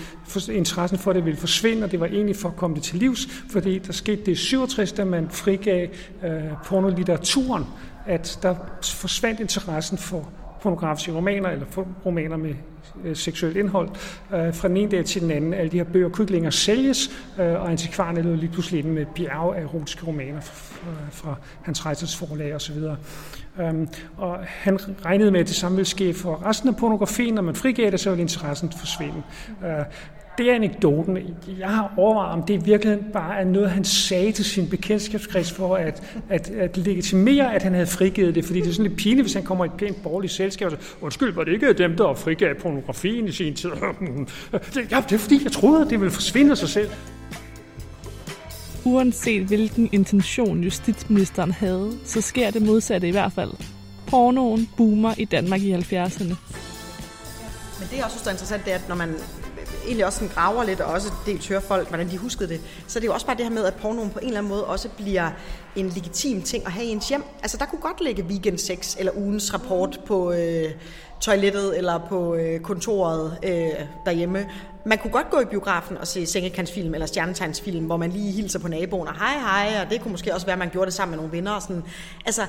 interessen 0.52 0.98
for 0.98 1.14
det 1.14 1.26
ville 1.26 1.40
forsvinde, 1.40 1.84
og 1.84 1.92
det 1.92 2.00
var 2.00 2.06
egentlig 2.06 2.36
for 2.36 2.50
at 2.50 2.56
komme 2.56 2.76
det 2.76 2.84
til 2.84 3.00
livs, 3.00 3.28
fordi 3.50 3.80
der 3.80 3.94
skete 3.94 4.22
det 4.26 4.32
i 4.32 4.36
67, 4.36 4.92
da 4.92 5.06
man 5.06 5.30
frigav 5.30 5.88
øh, 6.24 6.32
pornolitteraturen, 6.66 7.66
at 8.06 8.40
der 8.42 8.56
forsvandt 8.84 9.40
interessen 9.40 9.98
for 9.98 10.30
pornografiske 10.62 11.14
romaner, 11.14 11.50
eller 11.50 11.66
romaner 12.06 12.38
med 12.38 12.56
øh, 13.04 13.16
seksuelt 13.16 13.58
indhold, 13.58 13.90
øh, 14.34 14.54
fra 14.54 14.68
den 14.68 14.78
ene 14.78 14.92
dag 14.92 15.06
til 15.06 15.22
den 15.22 15.32
anden. 15.32 15.54
Alle 15.54 15.72
de 15.72 15.78
her 15.78 15.84
bøger 15.84 16.10
kunne 16.10 16.24
ikke 16.24 16.34
længere 16.34 16.52
sælges, 16.52 17.10
øh, 17.40 17.46
og 17.46 17.72
antikvarerne 17.72 18.22
lå 18.22 18.36
lige 18.36 18.52
pludselig 18.52 18.80
inde 18.80 18.92
med 18.92 19.06
bjerge 19.16 19.56
af 19.56 19.62
erotiske 19.62 20.06
romaner 20.08 20.42
fra, 20.42 20.94
fra 21.12 21.36
Hans 21.62 21.86
Reiters 21.86 22.16
forlag 22.16 22.56
osv. 22.56 22.78
Øhm, 23.60 23.88
og 24.18 24.38
han 24.44 24.80
regnede 25.06 25.32
med, 25.32 25.40
at 25.40 25.48
det 25.48 25.56
samme 25.56 25.76
ville 25.76 25.90
ske 25.90 26.14
for 26.14 26.46
resten 26.46 26.70
af 26.70 26.76
pornografien. 26.76 27.34
Når 27.34 27.42
man 27.42 27.56
frigav 27.56 27.92
det, 27.92 28.00
så 28.00 28.10
ville 28.10 28.22
interessen 28.22 28.72
forsvinde. 28.80 29.24
Øh, 29.66 29.86
det 30.38 30.50
er 30.50 30.56
anekdoten. 30.56 31.18
Jeg 31.60 31.70
har 31.70 31.94
overvejet, 31.98 32.32
om 32.32 32.44
det 32.44 32.54
i 32.54 32.66
virkeligheden 32.66 33.06
bare 33.14 33.40
er 33.40 33.46
noget, 33.46 33.72
han 33.72 33.84
sagde 33.84 34.32
til 34.32 34.46
sin 34.46 34.70
bekendtskabskreds 34.70 35.52
for 35.52 35.76
at, 35.76 36.20
at, 36.30 36.50
at 36.50 36.78
legitimere, 36.78 37.56
at 37.56 37.64
han 37.64 37.74
havde 37.74 37.88
frigivet 37.88 38.36
det. 38.36 38.46
Fordi 38.46 38.62
det 38.62 38.70
er 38.70 38.74
sådan 38.74 38.90
lidt 38.90 39.00
pinligt, 39.00 39.24
hvis 39.24 39.34
han 39.34 39.44
kommer 39.44 39.66
i 39.66 39.68
et 39.68 39.74
pænt 39.74 40.04
borgerligt 40.04 40.34
selskab 40.34 40.66
og 40.66 40.72
siger, 40.72 40.96
undskyld, 41.02 41.34
var 41.34 41.44
det 41.44 41.54
ikke 41.54 41.74
dem, 41.74 41.98
der 41.98 42.14
frigav 42.14 42.56
pornografien 42.56 43.28
i 43.28 43.32
sin 43.32 43.54
tid? 43.54 43.70
ja, 44.92 45.04
det 45.10 45.12
er 45.12 45.18
fordi, 45.18 45.44
jeg 45.44 45.52
troede, 45.52 45.82
at 45.82 45.90
det 45.90 46.00
ville 46.00 46.12
forsvinde 46.12 46.52
af 46.52 46.58
sig 46.58 46.70
selv. 46.70 46.90
Uanset 48.86 49.44
hvilken 49.44 49.90
intention 49.92 50.64
justitsministeren 50.64 51.52
havde, 51.52 51.98
så 52.06 52.22
sker 52.22 52.52
det 52.52 52.62
modsatte 52.62 53.08
i 53.08 53.12
hvert 53.12 53.34
fald. 53.34 53.52
Pornoen 54.08 54.70
boomer 54.78 55.14
i 55.18 55.26
Danmark 55.26 55.62
i 55.62 55.74
70'erne. 55.74 56.36
Men 57.80 57.88
det 57.92 58.00
er 58.00 58.06
også 58.06 58.20
så 58.24 58.30
interessant, 58.30 58.66
det 58.66 58.74
er, 58.74 58.78
at 58.78 58.88
når 58.88 58.96
man 58.96 59.16
egentlig 59.86 60.06
også 60.06 60.20
sådan 60.20 60.34
graver 60.34 60.64
lidt, 60.64 60.82
og 60.82 60.94
også 60.94 61.12
dels 61.26 61.48
hører 61.48 61.60
folk, 61.60 61.88
hvordan 61.88 62.10
de 62.10 62.18
huskede 62.18 62.50
det, 62.50 62.62
så 62.88 63.00
det 63.00 63.06
er 63.06 63.08
jo 63.08 63.14
også 63.14 63.26
bare 63.26 63.38
det 63.38 63.46
her 63.46 63.52
med, 63.52 63.66
at 63.66 63.74
pornoen 63.74 64.10
på 64.10 64.20
en 64.20 64.28
eller 64.28 64.40
anden 64.40 64.50
måde 64.50 64.66
også 64.66 64.90
bliver 64.90 65.30
en 65.76 65.90
legitim 65.90 66.42
ting 66.42 66.66
at 66.66 66.72
have 66.72 66.86
i 66.86 66.90
ens 66.90 67.10
hjem. 67.10 67.24
Altså 67.42 67.58
der 67.58 67.66
kunne 67.66 67.82
godt 67.82 68.02
ligge 68.02 68.24
weekend 68.24 68.58
sex 68.58 68.96
eller 69.00 69.12
ugens 69.16 69.54
rapport 69.54 70.00
på 70.06 70.32
øh, 70.32 70.72
toilettet 71.24 71.78
eller 71.78 71.98
på 72.10 72.36
øh, 72.36 72.60
kontoret 72.60 73.38
øh, 73.44 73.52
derhjemme. 74.06 74.46
Man 74.86 74.98
kunne 74.98 75.12
godt 75.12 75.30
gå 75.30 75.40
i 75.40 75.46
biografen 75.46 75.98
og 75.98 76.08
se 76.08 76.26
sengekantsfilm 76.26 76.94
eller 76.94 77.08
stjernetegnsfilm, 77.08 77.86
hvor 77.86 77.98
man 77.98 78.12
lige 78.12 78.32
hilser 78.32 78.60
på 78.60 78.68
naboen 78.68 79.08
og 79.08 79.18
hej 79.18 79.40
hej, 79.40 79.82
og 79.84 79.90
det 79.92 80.02
kunne 80.02 80.12
måske 80.12 80.34
også 80.34 80.46
være, 80.46 80.54
at 80.54 80.60
man 80.60 80.70
gjorde 80.70 80.86
det 80.86 80.94
sammen 80.94 81.12
med 81.12 81.18
nogle 81.18 81.32
venner. 81.32 81.52
Og 81.52 81.62
sådan. 81.62 81.84
Altså, 82.26 82.42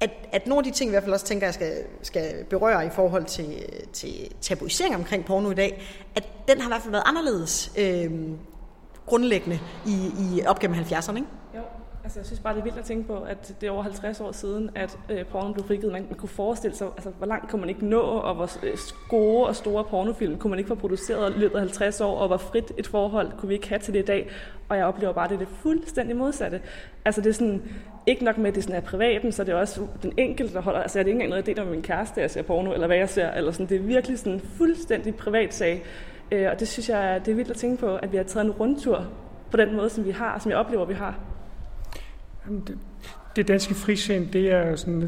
at, 0.00 0.10
at 0.32 0.46
nogle 0.46 0.66
af 0.66 0.72
de 0.72 0.78
ting, 0.78 0.88
i 0.88 0.90
hvert 0.90 1.02
fald 1.02 1.12
også 1.12 1.26
tænker, 1.26 1.46
jeg 1.46 1.54
skal, 1.54 1.72
skal 2.02 2.44
berøre 2.50 2.86
i 2.86 2.90
forhold 2.90 3.24
til, 3.24 3.64
til 3.92 4.28
tabuisering 4.40 4.94
omkring 4.94 5.24
porno 5.24 5.50
i 5.50 5.54
dag, 5.54 5.82
at 6.14 6.48
den 6.48 6.60
har 6.60 6.68
i 6.68 6.70
hvert 6.70 6.82
fald 6.82 6.92
været 6.92 7.04
anderledes 7.06 7.72
øh, 7.78 8.10
grundlæggende 9.06 9.58
i, 9.86 10.10
i 10.20 10.42
op 10.46 10.58
gennem 10.58 10.80
70'erne, 10.80 11.16
ikke? 11.16 11.28
Altså 12.04 12.18
jeg 12.18 12.26
synes 12.26 12.40
bare, 12.40 12.54
det 12.54 12.60
er 12.60 12.64
vildt 12.64 12.78
at 12.78 12.84
tænke 12.84 13.06
på, 13.06 13.20
at 13.22 13.54
det 13.60 13.66
er 13.66 13.70
over 13.70 13.82
50 13.82 14.20
år 14.20 14.32
siden, 14.32 14.70
at 14.74 14.98
øh, 15.10 15.26
porno 15.26 15.52
blev 15.52 15.66
frigivet. 15.66 15.92
Man, 15.92 16.06
man 16.08 16.18
kunne 16.18 16.28
forestille 16.28 16.76
sig, 16.76 16.86
altså, 16.86 17.10
hvor 17.10 17.26
langt 17.26 17.50
kunne 17.50 17.60
man 17.60 17.68
ikke 17.68 17.86
nå, 17.86 18.00
og 18.00 18.34
hvor 18.34 18.50
øh, 18.66 18.76
gode 19.08 19.46
og 19.46 19.56
store 19.56 19.84
pornofilm 19.84 20.38
kunne 20.38 20.50
man 20.50 20.58
ikke 20.58 20.68
få 20.68 20.74
produceret 20.74 21.36
i 21.36 21.38
løbet 21.38 21.54
af 21.54 21.60
50 21.60 22.00
år, 22.00 22.18
og 22.18 22.26
hvor 22.26 22.36
frit 22.36 22.72
et 22.78 22.86
forhold 22.86 23.32
kunne 23.38 23.48
vi 23.48 23.54
ikke 23.54 23.68
have 23.68 23.78
til 23.78 23.94
det 23.94 24.00
i 24.00 24.04
dag. 24.04 24.30
Og 24.68 24.76
jeg 24.76 24.86
oplever 24.86 25.12
bare, 25.12 25.24
at 25.24 25.30
det 25.30 25.36
er 25.36 25.38
det 25.38 25.48
fuldstændig 25.48 26.16
modsatte. 26.16 26.60
Altså 27.04 27.20
det 27.20 27.28
er 27.28 27.34
sådan, 27.34 27.62
ikke 28.06 28.24
nok 28.24 28.38
med, 28.38 28.48
at 28.48 28.54
det 28.54 28.64
sådan 28.64 28.76
er 28.76 28.80
privaten, 28.80 29.32
så 29.32 29.44
det 29.44 29.52
er 29.52 29.56
også 29.56 29.86
den 30.02 30.12
enkelte, 30.16 30.54
der 30.54 30.60
holder... 30.60 30.80
Altså 30.80 30.98
jeg 30.98 31.04
er 31.04 31.06
ikke 31.06 31.12
engang 31.12 31.28
noget, 31.30 31.46
jeg 31.48 31.56
deler 31.56 31.64
med 31.64 31.72
min 31.72 31.82
kæreste, 31.82 32.20
jeg 32.20 32.30
ser 32.30 32.42
porno, 32.42 32.72
eller 32.72 32.86
hvad 32.86 32.96
jeg 32.96 33.08
ser, 33.08 33.30
eller 33.30 33.52
sådan. 33.52 33.66
Det 33.66 33.76
er 33.76 33.80
virkelig 33.80 34.18
sådan 34.18 34.32
en 34.32 34.40
fuldstændig 34.40 35.14
privat 35.14 35.54
sag. 35.54 35.84
Øh, 36.32 36.48
og 36.50 36.60
det 36.60 36.68
synes 36.68 36.88
jeg, 36.88 37.20
det 37.24 37.32
er 37.32 37.36
vildt 37.36 37.50
at 37.50 37.56
tænke 37.56 37.80
på, 37.80 37.96
at 37.96 38.12
vi 38.12 38.16
har 38.16 38.24
taget 38.24 38.44
en 38.44 38.50
rundtur 38.52 39.06
på 39.50 39.56
den 39.56 39.76
måde, 39.76 39.90
som 39.90 40.04
vi 40.04 40.10
har, 40.10 40.38
som 40.38 40.50
jeg 40.50 40.58
oplever, 40.58 40.84
vi 40.84 40.94
har. 40.94 41.18
Jamen, 42.46 42.60
det, 42.66 42.78
det 43.36 43.48
danske 43.48 43.74
frisind, 43.74 44.28
det 44.28 44.52
er 44.52 44.76
sådan, 44.76 45.00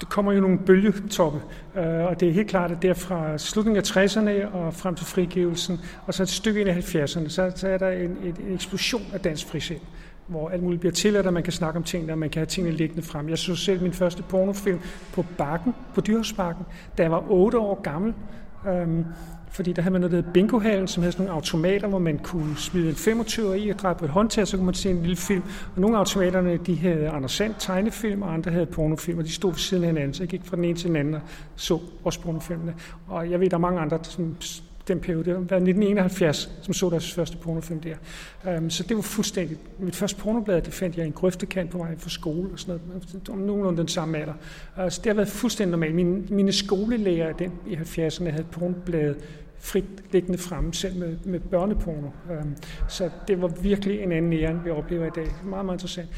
det 0.00 0.08
kommer 0.08 0.32
jo 0.32 0.40
nogle 0.40 0.58
bølgetoppe, 0.58 1.40
øh, 1.76 2.04
og 2.04 2.20
det 2.20 2.28
er 2.28 2.32
helt 2.32 2.48
klart, 2.48 2.70
at 2.70 2.82
det 2.82 2.90
er 2.90 2.94
fra 2.94 3.38
slutningen 3.38 3.78
af 3.78 3.96
60'erne 3.96 4.54
og 4.56 4.74
frem 4.74 4.94
til 4.94 5.06
frigivelsen, 5.06 5.80
og 6.06 6.14
så 6.14 6.22
et 6.22 6.28
stykke 6.28 6.60
ind 6.60 6.68
i 6.68 6.72
70'erne, 6.72 7.28
så, 7.28 7.52
så 7.54 7.68
er 7.68 7.78
der 7.78 7.90
en, 7.90 8.10
en, 8.10 8.36
en 8.46 8.54
eksplosion 8.54 9.02
af 9.12 9.20
dansk 9.20 9.46
frisind 9.46 9.80
hvor 10.26 10.48
alt 10.48 10.62
muligt 10.62 10.80
bliver 10.80 10.92
tilladt, 10.92 11.26
og 11.26 11.32
man 11.32 11.42
kan 11.42 11.52
snakke 11.52 11.76
om 11.76 11.82
tingene, 11.82 12.12
og 12.12 12.18
man 12.18 12.30
kan 12.30 12.40
have 12.40 12.46
tingene 12.46 12.76
liggende 12.76 13.02
frem. 13.02 13.28
Jeg 13.28 13.38
så 13.38 13.56
selv 13.56 13.82
min 13.82 13.92
første 13.92 14.22
pornofilm 14.22 14.80
på 15.12 15.24
Bakken, 15.38 15.74
på 15.94 16.00
Dyrhusbakken, 16.00 16.64
da 16.98 17.02
jeg 17.02 17.10
var 17.10 17.24
8 17.30 17.58
år 17.58 17.82
gammel. 17.82 18.14
Øhm, 18.68 19.04
fordi 19.56 19.72
der 19.72 19.82
havde 19.82 19.92
man 19.92 20.00
noget, 20.00 20.24
der 20.24 20.32
bingohallen, 20.32 20.88
som 20.88 21.02
havde 21.02 21.12
sådan 21.12 21.26
nogle 21.26 21.36
automater, 21.36 21.88
hvor 21.88 21.98
man 21.98 22.18
kunne 22.18 22.56
smide 22.56 22.88
en 22.88 22.94
25 22.94 23.58
i 23.58 23.70
og 23.70 23.78
dreje 23.78 23.94
på 23.94 24.04
et 24.04 24.10
håndtag, 24.10 24.46
så 24.46 24.56
kunne 24.56 24.66
man 24.66 24.74
se 24.74 24.90
en 24.90 25.00
lille 25.00 25.16
film. 25.16 25.42
Og 25.74 25.80
nogle 25.80 25.96
af 25.96 26.00
automaterne, 26.00 26.56
de 26.56 26.76
havde 26.76 27.08
Anders 27.08 27.32
Sand 27.32 27.54
tegnefilm, 27.58 28.22
og 28.22 28.34
andre 28.34 28.50
havde 28.50 28.66
pornofilm, 28.66 29.18
og 29.18 29.24
de 29.24 29.32
stod 29.32 29.50
ved 29.50 29.58
siden 29.58 29.82
af 29.82 29.88
hinanden, 29.88 30.14
så 30.14 30.22
jeg 30.22 30.28
gik 30.28 30.44
fra 30.44 30.56
den 30.56 30.64
ene 30.64 30.76
til 30.76 30.88
den 30.88 30.96
anden 30.96 31.14
og 31.14 31.20
så 31.56 31.78
også 32.04 32.20
pornofilmene. 32.20 32.74
Og 33.08 33.30
jeg 33.30 33.40
ved, 33.40 33.50
der 33.50 33.56
er 33.56 33.60
mange 33.60 33.80
andre, 33.80 33.98
som 34.02 34.36
den 34.88 35.00
periode. 35.00 35.24
Det 35.24 35.34
var 35.34 35.40
1971, 35.40 36.50
som 36.62 36.74
så 36.74 36.90
deres 36.90 37.12
første 37.12 37.36
pornofilm 37.36 37.80
der. 37.80 37.96
Um, 38.58 38.70
så 38.70 38.82
det 38.82 38.96
var 38.96 39.02
fuldstændig... 39.02 39.56
Mit 39.78 39.96
første 39.96 40.20
pornoblad, 40.20 40.62
det 40.62 40.74
fandt 40.74 40.96
jeg 40.96 41.04
i 41.04 41.06
en 41.06 41.12
grøftekant 41.12 41.70
på 41.70 41.78
vej 41.78 41.98
fra 41.98 42.10
skole 42.10 42.50
og 42.52 42.58
sådan 42.58 42.80
noget. 42.86 43.28
Om 43.28 43.38
nogenlunde 43.38 43.78
den 43.78 43.88
samme 43.88 44.18
alder. 44.18 44.34
Uh, 44.78 44.90
så 44.90 45.00
det 45.04 45.10
har 45.10 45.14
været 45.14 45.28
fuldstændig 45.28 45.70
normalt. 45.70 45.94
Mine, 45.94 46.22
mine 46.30 46.52
skolelærer 46.52 47.32
den, 47.32 47.52
i 47.66 47.74
70'erne 47.74 48.30
havde 48.30 48.46
pornobladet 48.52 49.16
frit 49.58 49.84
liggende 50.12 50.38
fremme, 50.38 50.74
selv 50.74 50.96
med, 50.96 51.16
med 51.24 51.40
børneporno. 51.40 52.08
Um, 52.30 52.56
så 52.88 53.10
det 53.28 53.42
var 53.42 53.48
virkelig 53.48 54.00
en 54.00 54.12
anden 54.12 54.32
ære, 54.32 54.50
end 54.50 54.60
vi 54.64 54.70
oplever 54.70 55.06
i 55.06 55.10
dag. 55.14 55.26
Meget, 55.44 55.64
meget 55.64 55.76
interessant. 55.76 56.08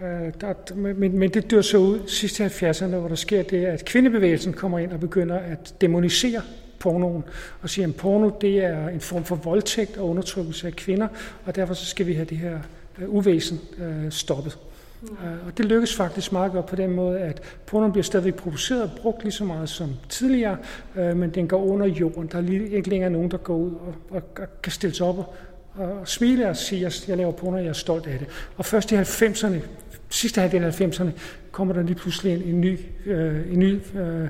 Uh, 0.00 0.06
der, 0.40 0.74
men, 0.74 1.18
men 1.18 1.30
det 1.30 1.50
dør 1.50 1.60
så 1.60 1.78
ud 1.78 2.08
sidst 2.08 2.40
i 2.40 2.42
70'erne, 2.42 2.96
hvor 2.96 3.08
der 3.08 3.14
sker 3.14 3.42
det, 3.42 3.64
at 3.64 3.84
kvindebevægelsen 3.84 4.52
kommer 4.52 4.78
ind 4.78 4.92
og 4.92 5.00
begynder 5.00 5.38
at 5.38 5.74
demonisere 5.80 6.42
pornoen 6.78 7.24
og 7.62 7.70
siger, 7.70 7.88
at 7.88 7.96
porno 7.96 8.30
det 8.40 8.64
er 8.64 8.88
en 8.88 9.00
form 9.00 9.24
for 9.24 9.36
voldtægt 9.36 9.96
og 9.96 10.08
undertrykkelse 10.08 10.66
af 10.66 10.72
kvinder, 10.72 11.08
og 11.44 11.56
derfor 11.56 11.74
så 11.74 11.86
skal 11.86 12.06
vi 12.06 12.14
have 12.14 12.24
det 12.24 12.38
her 12.38 12.58
øh, 12.98 13.14
uvæsen 13.14 13.60
øh, 13.78 14.10
stoppet. 14.10 14.58
Øh, 15.10 15.46
og 15.46 15.58
det 15.58 15.64
lykkes 15.64 15.96
faktisk 15.96 16.32
meget 16.32 16.52
godt 16.52 16.66
på 16.66 16.76
den 16.76 16.90
måde, 16.90 17.18
at 17.18 17.42
pornoen 17.66 17.92
bliver 17.92 18.04
stadigvæk 18.04 18.34
produceret 18.34 18.82
og 18.82 18.90
brugt 19.02 19.22
lige 19.22 19.32
så 19.32 19.44
meget 19.44 19.68
som 19.68 19.90
tidligere, 20.08 20.56
øh, 20.96 21.16
men 21.16 21.30
den 21.30 21.48
går 21.48 21.64
under 21.64 21.86
jorden. 21.86 22.28
Der 22.32 22.38
er 22.38 22.42
lige, 22.42 22.68
ikke 22.68 22.90
længere 22.90 23.10
nogen, 23.10 23.30
der 23.30 23.36
går 23.36 23.56
ud 23.56 23.72
og, 23.72 23.94
og, 24.10 24.22
og 24.38 24.62
kan 24.62 24.72
stille 24.72 24.96
sig 24.96 25.06
op 25.06 25.18
og, 25.18 25.34
og 25.74 26.08
smile 26.08 26.48
og 26.48 26.56
sige, 26.56 26.86
at 26.86 27.08
jeg 27.08 27.16
laver 27.16 27.32
porno, 27.32 27.56
og 27.56 27.62
jeg 27.62 27.68
er 27.68 27.72
stolt 27.72 28.06
af 28.06 28.18
det. 28.18 28.28
Og 28.56 28.64
først 28.64 28.92
i 28.92 28.94
90'erne, 28.94 29.56
sidste 30.10 30.40
halvdel 30.40 30.64
af 30.64 30.80
90'erne, 30.80 31.10
kommer 31.50 31.74
der 31.74 31.82
lige 31.82 31.94
pludselig 31.94 32.32
en, 32.32 32.42
en 32.42 32.60
ny, 32.60 32.78
øh, 33.06 33.52
en 33.52 33.58
ny 33.58 33.80
øh, 33.96 34.28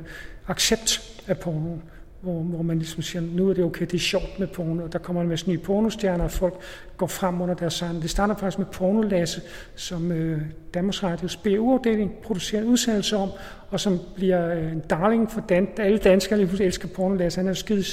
accept 0.49 1.23
af 1.27 1.39
pornoen 1.39 1.83
hvor, 2.27 2.43
hvor 2.43 2.63
man 2.63 2.79
ligesom 2.79 3.03
siger, 3.03 3.23
nu 3.23 3.51
er 3.51 3.55
det 3.55 3.65
okay, 3.65 3.87
det 3.87 3.95
er 3.95 3.99
sjovt 3.99 4.39
med 4.39 4.47
porno, 4.47 4.85
og 4.85 4.93
der 4.93 4.99
kommer 4.99 5.23
en 5.23 5.29
masse 5.29 5.49
nye 5.49 5.59
pornostjerner, 5.59 6.25
og 6.25 6.31
folk 6.31 6.55
går 6.97 7.07
frem 7.07 7.41
under 7.41 7.55
deres 7.55 7.75
sang. 7.75 8.03
Det 8.03 8.11
starter 8.11 8.37
faktisk 8.37 8.59
med 8.59 8.67
Pornolasse, 8.67 9.41
som 9.75 10.13
øh, 10.13 10.41
Danmarks 10.75 11.03
Radios 11.03 11.37
BU-afdeling 11.37 12.13
producerer 12.23 12.63
en 12.63 12.69
udsendelse 12.69 13.17
om, 13.17 13.31
og 13.71 13.81
som 13.81 14.01
bliver 14.15 14.55
øh, 14.55 14.73
en 14.73 14.81
darling 14.81 15.31
for 15.33 15.41
dan- 15.41 15.69
alle 15.79 15.99
danskere, 15.99 16.39
lige 16.39 16.65
elsker 16.65 16.89
Porno 16.89 17.15
Lasse. 17.15 17.39
Han 17.39 17.47
er 17.47 17.51
jo 17.51 17.55
skide 17.55 17.85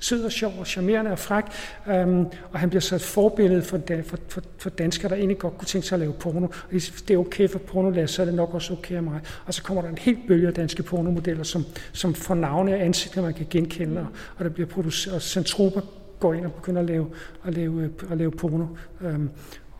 sød 0.00 0.24
og 0.24 0.32
sjov 0.32 0.52
og 0.58 0.66
charmerende 0.66 1.10
og 1.10 1.18
fræk, 1.18 1.44
øhm, 1.88 2.26
og 2.52 2.58
han 2.58 2.68
bliver 2.68 2.80
så 2.80 2.94
et 2.94 3.02
forbillede 3.02 3.62
for, 3.62 3.80
for, 4.04 4.18
for, 4.28 4.42
for 4.58 4.70
danskere, 4.70 5.08
der 5.08 5.16
egentlig 5.16 5.38
godt 5.38 5.58
kunne 5.58 5.66
tænke 5.66 5.86
sig 5.86 5.96
at 5.96 6.00
lave 6.00 6.12
porno. 6.12 6.46
Og 6.46 6.50
hvis 6.70 7.04
det 7.08 7.14
er 7.14 7.18
okay 7.18 7.48
for 7.48 7.58
Pornolasse, 7.58 8.16
så 8.16 8.22
er 8.22 8.26
det 8.26 8.34
nok 8.34 8.54
også 8.54 8.72
okay 8.72 8.96
af 8.96 9.02
mig. 9.02 9.20
Og 9.46 9.54
så 9.54 9.62
kommer 9.62 9.82
der 9.82 9.88
en 9.88 9.98
helt 9.98 10.18
bølge 10.28 10.46
af 10.46 10.54
danske 10.54 10.82
pornomodeller, 10.82 11.42
som, 11.42 11.64
som 11.92 12.14
får 12.14 12.34
navne 12.34 12.74
og 12.74 12.80
ansigter, 12.80 13.22
man 13.22 13.34
kan 13.34 13.46
genkende, 13.50 14.00
og, 14.00 14.06
og 14.36 14.44
der 14.44 14.50
bliver 14.50 14.68
produceret, 14.68 15.16
og 15.16 15.22
Centropa 15.22 15.80
går 16.20 16.34
ind 16.34 16.46
og 16.46 16.52
begynder 16.52 16.80
at 16.80 16.86
lave, 16.86 17.06
at 17.46 17.54
lave, 17.54 17.82
øh, 17.82 17.90
at 18.10 18.18
lave 18.18 18.30
porno. 18.30 18.66
Øhm, 19.00 19.30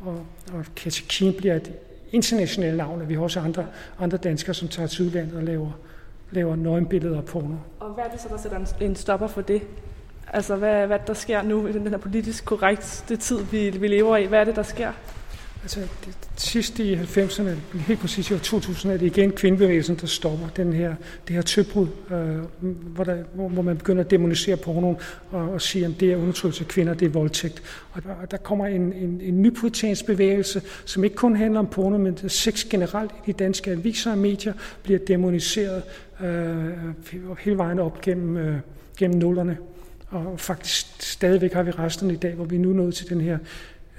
og, 0.00 0.26
og 0.52 0.64
Katekin 0.76 1.34
bliver 1.38 1.54
et 1.54 1.72
internationale 2.14 2.76
navn, 2.76 3.08
vi 3.08 3.14
har 3.14 3.22
også 3.22 3.40
andre, 3.40 3.66
andre 4.00 4.16
danskere, 4.16 4.54
som 4.54 4.68
tager 4.68 4.86
til 4.86 5.06
udlandet 5.06 5.36
og 5.36 5.42
laver, 5.42 5.70
laver 6.30 6.56
nøgenbilleder 6.56 7.16
og 7.16 7.24
porno. 7.24 7.54
Og 7.80 7.90
hvad 7.90 8.04
er 8.04 8.08
det 8.08 8.20
så, 8.20 8.28
der 8.28 8.36
sætter 8.36 8.58
en, 8.58 8.66
en 8.80 8.96
stopper 8.96 9.26
for 9.26 9.40
det? 9.40 9.62
Altså, 10.32 10.56
hvad, 10.56 10.86
hvad 10.86 10.98
der 11.06 11.14
sker 11.14 11.42
nu 11.42 11.66
i 11.66 11.72
den 11.72 11.86
her 11.86 11.96
politisk 11.96 12.44
korrekte 12.44 13.16
tid, 13.16 13.38
vi, 13.42 13.70
vi 13.70 13.88
lever 13.88 14.16
i? 14.16 14.24
Hvad 14.24 14.40
er 14.40 14.44
det, 14.44 14.56
der 14.56 14.62
sker? 14.62 14.92
Altså, 15.64 15.80
det, 15.80 16.14
sidst 16.36 16.78
i 16.78 16.94
90'erne, 16.94 17.76
helt 17.78 18.00
præcis 18.00 18.30
i 18.30 18.34
år 18.34 18.38
2000, 18.38 18.92
er 18.92 18.96
det 18.96 19.06
igen 19.06 19.32
kvindebevægelsen, 19.32 19.96
der 19.96 20.06
stopper 20.06 20.48
den 20.56 20.72
her, 20.72 20.94
det 21.28 21.34
her 21.34 21.42
tøbrud, 21.42 21.86
øh, 22.10 22.38
hvor, 22.60 23.04
der, 23.04 23.16
hvor, 23.34 23.48
hvor 23.48 23.62
man 23.62 23.76
begynder 23.76 24.04
at 24.04 24.10
demonisere 24.10 24.56
pornoen 24.56 24.96
og, 25.30 25.40
og 25.40 25.62
sige, 25.62 25.86
at 25.86 25.92
det 26.00 26.12
er 26.12 26.16
undertrykkelse 26.16 26.64
af 26.64 26.68
kvinder, 26.68 26.94
det 26.94 27.06
er 27.06 27.10
voldtægt. 27.10 27.62
Og 27.92 28.02
der, 28.02 28.26
der 28.30 28.36
kommer 28.36 28.66
en, 28.66 28.92
en, 28.92 29.20
en 29.20 29.42
ny 29.42 29.52
bevægelse, 30.06 30.62
som 30.84 31.04
ikke 31.04 31.16
kun 31.16 31.36
handler 31.36 31.60
om 31.60 31.66
porno, 31.66 31.98
men 31.98 32.28
sex 32.28 32.64
generelt 32.64 33.10
i 33.26 33.32
de 33.32 33.32
danske 33.32 33.70
aviser 33.70 34.10
og 34.10 34.18
medier 34.18 34.52
bliver 34.82 34.98
demoniseret 34.98 35.82
øh, 36.20 36.68
hele 37.38 37.56
vejen 37.56 37.78
op 37.78 38.00
gennem, 38.00 38.36
øh, 38.36 38.56
gennem 38.98 39.18
nullerne. 39.18 39.58
Og 40.08 40.40
faktisk 40.40 40.86
stadigvæk 41.02 41.52
har 41.52 41.62
vi 41.62 41.70
resten 41.70 42.10
i 42.10 42.16
dag, 42.16 42.34
hvor 42.34 42.44
vi 42.44 42.58
nu 42.58 42.70
er 42.70 42.74
nået 42.74 42.94
til 42.94 43.08
den 43.08 43.20
her 43.20 43.38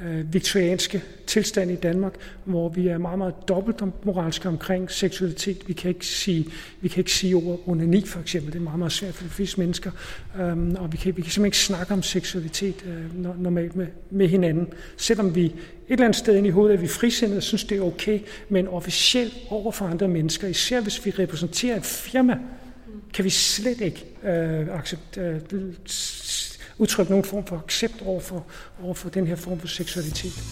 øh, 0.04 0.34
viktorianske 0.34 1.04
tilstand 1.28 1.72
i 1.72 1.76
Danmark, 1.76 2.14
hvor 2.44 2.70
vi 2.70 2.88
er 2.88 2.98
meget, 2.98 3.18
meget 3.18 3.34
dobbelt 3.48 4.06
moralske 4.06 4.48
omkring 4.48 4.92
seksualitet. 4.92 5.68
Vi 5.68 5.74
kan 5.74 5.90
ikke 5.90 6.06
sige, 6.06 6.46
vi 6.82 6.88
kan 6.88 7.00
ikke 7.00 7.12
sige 7.12 7.36
ordet 7.36 7.60
onani, 7.66 8.06
for 8.06 8.20
eksempel. 8.20 8.54
Det 8.54 8.60
er 8.60 8.64
meget, 8.64 8.80
meget 8.80 8.92
svært 8.92 9.14
for 9.14 9.24
de 9.24 9.30
fleste 9.30 9.60
mennesker. 9.60 9.92
Øhm, 10.40 10.76
og 10.76 10.92
vi 10.92 10.98
kan, 10.98 11.18
vi 11.18 11.22
kan 11.22 11.32
simpelthen 11.32 11.46
ikke 11.46 11.58
snakke 11.58 11.94
om 11.94 12.04
seksualitet 12.04 12.86
øh, 12.86 13.42
normalt 13.42 13.76
med, 13.76 13.88
med 14.10 14.28
hinanden. 14.28 14.68
Selvom 14.98 15.36
vi 15.36 15.46
et 15.46 15.54
eller 15.90 16.06
andet 16.06 16.20
sted 16.20 16.36
ind 16.36 16.48
i 16.48 16.50
hovedet 16.50 16.76
er 16.76 16.80
vi 16.80 16.88
frisindede 16.88 17.38
og 17.38 17.44
synes, 17.44 17.64
det 17.64 17.78
er 17.78 17.82
okay, 17.82 18.20
men 18.50 18.68
officielt 18.68 19.34
over 19.50 19.72
for 19.72 19.86
andre 19.86 20.08
mennesker, 20.08 20.48
især 20.48 20.82
hvis 20.82 21.06
vi 21.06 21.12
repræsenterer 21.12 21.78
et 21.78 21.86
firma, 21.86 22.38
kan 23.14 23.26
vi 23.26 23.30
slet 23.30 23.82
ikke 23.82 24.06
øh, 24.24 24.68
accept, 24.80 25.18
øh, 25.18 25.40
udtrykke 26.78 27.12
nogen 27.12 27.26
form 27.26 27.46
for 27.46 27.62
accept 27.66 28.02
over 28.06 28.20
for, 28.20 28.46
over 28.84 28.94
for 28.94 29.10
den 29.10 29.28
her 29.28 29.36
form 29.36 29.60
for 29.60 29.68
seksualitet. 29.68 30.44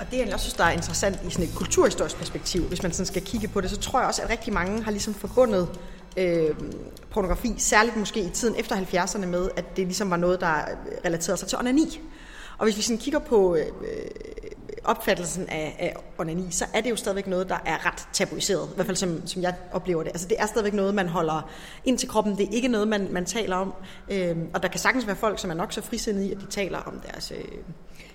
Og 0.00 0.06
det, 0.10 0.18
jeg 0.18 0.34
også 0.34 0.44
synes, 0.44 0.54
der 0.54 0.64
er 0.64 0.70
interessant 0.70 1.18
i 1.26 1.30
sådan 1.30 1.44
et 1.44 1.54
kulturhistorisk 1.54 2.16
perspektiv, 2.16 2.62
hvis 2.62 2.82
man 2.82 2.92
sådan 2.92 3.06
skal 3.06 3.22
kigge 3.22 3.48
på 3.48 3.60
det, 3.60 3.70
så 3.70 3.76
tror 3.76 3.98
jeg 3.98 4.08
også, 4.08 4.22
at 4.22 4.30
rigtig 4.30 4.52
mange 4.52 4.82
har 4.82 4.90
ligesom 4.90 5.14
forbundet 5.14 5.68
øh, 6.16 6.54
pornografi, 7.10 7.54
særligt 7.58 7.96
måske 7.96 8.20
i 8.20 8.30
tiden 8.30 8.54
efter 8.58 8.76
70'erne 8.76 9.26
med, 9.26 9.48
at 9.56 9.76
det 9.76 9.86
ligesom 9.86 10.10
var 10.10 10.16
noget, 10.16 10.40
der 10.40 10.54
relaterede 11.04 11.36
sig 11.36 11.48
til 11.48 11.58
onani. 11.58 12.00
Og 12.58 12.64
hvis 12.64 12.76
vi 12.76 12.82
sådan 12.82 12.98
kigger 12.98 13.20
på 13.20 13.56
øh, 13.56 13.66
opfattelsen 14.90 15.48
af, 15.48 15.76
af 15.78 15.96
onani, 16.18 16.46
så 16.50 16.64
er 16.74 16.80
det 16.80 16.90
jo 16.90 16.96
stadigvæk 16.96 17.26
noget, 17.26 17.48
der 17.48 17.58
er 17.66 17.86
ret 17.86 18.08
tabuiseret. 18.12 18.68
I 18.72 18.74
hvert 18.74 18.86
fald 18.86 18.96
som, 18.96 19.26
som 19.26 19.42
jeg 19.42 19.54
oplever 19.72 20.02
det. 20.02 20.10
Altså 20.10 20.28
det 20.28 20.36
er 20.40 20.46
stadigvæk 20.46 20.74
noget, 20.74 20.94
man 20.94 21.08
holder 21.08 21.50
ind 21.84 21.98
til 21.98 22.08
kroppen. 22.08 22.38
Det 22.38 22.48
er 22.48 22.52
ikke 22.52 22.68
noget, 22.68 22.88
man, 22.88 23.08
man 23.10 23.24
taler 23.24 23.56
om. 23.56 23.74
Øhm, 24.10 24.48
og 24.54 24.62
der 24.62 24.68
kan 24.68 24.80
sagtens 24.80 25.06
være 25.06 25.16
folk, 25.16 25.38
som 25.38 25.50
er 25.50 25.54
nok 25.54 25.72
så 25.72 25.82
frisindede 25.82 26.28
i, 26.28 26.32
at 26.32 26.40
de 26.40 26.46
taler 26.46 26.78
om 26.78 27.00
deres 27.12 27.32
øh, 27.36 27.44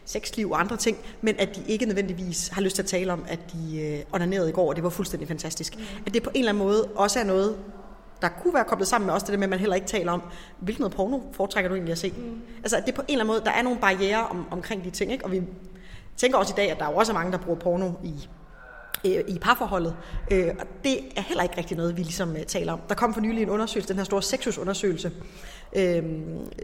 sexliv 0.06 0.52
og 0.52 0.60
andre 0.60 0.78
ting, 0.78 0.98
men 1.22 1.36
at 1.40 1.56
de 1.56 1.64
ikke 1.68 1.86
nødvendigvis 1.86 2.48
har 2.48 2.62
lyst 2.62 2.76
til 2.76 2.84
at 2.84 2.88
tale 2.88 3.14
om, 3.14 3.26
at 3.28 3.40
de 3.54 3.80
øh, 3.82 4.00
onanerede 4.12 4.50
i 4.50 4.54
går, 4.54 4.70
og 4.70 4.76
det 4.76 4.84
var 4.84 4.90
fuldstændig 4.90 5.28
fantastisk. 5.28 5.78
Mm. 5.78 5.84
At 6.06 6.14
det 6.14 6.24
på 6.24 6.30
en 6.30 6.40
eller 6.40 6.52
anden 6.52 6.64
måde 6.64 6.84
også 6.96 7.20
er 7.20 7.24
noget, 7.24 7.56
der 8.22 8.30
kunne 8.30 8.54
være 8.54 8.64
koblet 8.64 8.88
sammen 8.88 9.06
med 9.06 9.14
også 9.14 9.26
det 9.26 9.32
der 9.32 9.38
med, 9.38 9.44
at 9.44 9.50
man 9.50 9.60
heller 9.60 9.76
ikke 9.76 9.88
taler 9.88 10.12
om, 10.12 10.22
hvilken 10.60 10.82
noget 10.82 10.96
porno 10.96 11.20
foretrækker 11.32 11.70
du 11.70 11.76
egentlig 11.76 11.92
at 11.92 11.98
se? 11.98 12.14
Mm. 12.18 12.42
Altså, 12.58 12.78
at 12.78 12.86
det 12.86 12.94
på 12.94 13.02
en 13.02 13.06
eller 13.08 13.24
anden 13.24 13.28
måde, 13.28 13.42
der 13.46 13.52
er 13.52 13.62
nogle 13.62 13.80
barriere 13.80 14.28
om, 14.28 14.46
omkring 14.52 14.84
de 14.84 14.90
ting, 14.90 15.12
ikke? 15.12 15.26
og 15.26 15.32
vi 15.32 15.42
tænker 16.18 16.38
også 16.38 16.54
i 16.54 16.58
dag, 16.58 16.72
at 16.72 16.80
der 16.80 16.86
er 16.86 16.92
jo 16.92 16.98
også 16.98 17.14
mange, 17.14 17.32
der 17.32 17.38
bruger 17.38 17.60
porno 17.60 17.92
i 18.04 18.28
i 19.06 19.40
parforholdet. 19.42 19.96
Øh, 20.32 20.48
og 20.60 20.66
det 20.84 20.98
er 21.16 21.22
heller 21.22 21.44
ikke 21.44 21.58
rigtig 21.58 21.78
noget, 21.78 21.98
vi 21.98 22.02
ligesom 22.02 22.36
øh, 22.36 22.44
taler 22.44 22.74
om. 22.74 22.80
Der 22.90 22.96
kom 22.96 23.14
for 23.14 23.22
nylig 23.22 23.44
en 23.44 23.50
undersøgelse, 23.50 23.90
den 23.90 23.98
her 23.98 24.04
store 24.04 24.22
sexusundersøgelse 24.24 25.12
øh, 25.76 26.04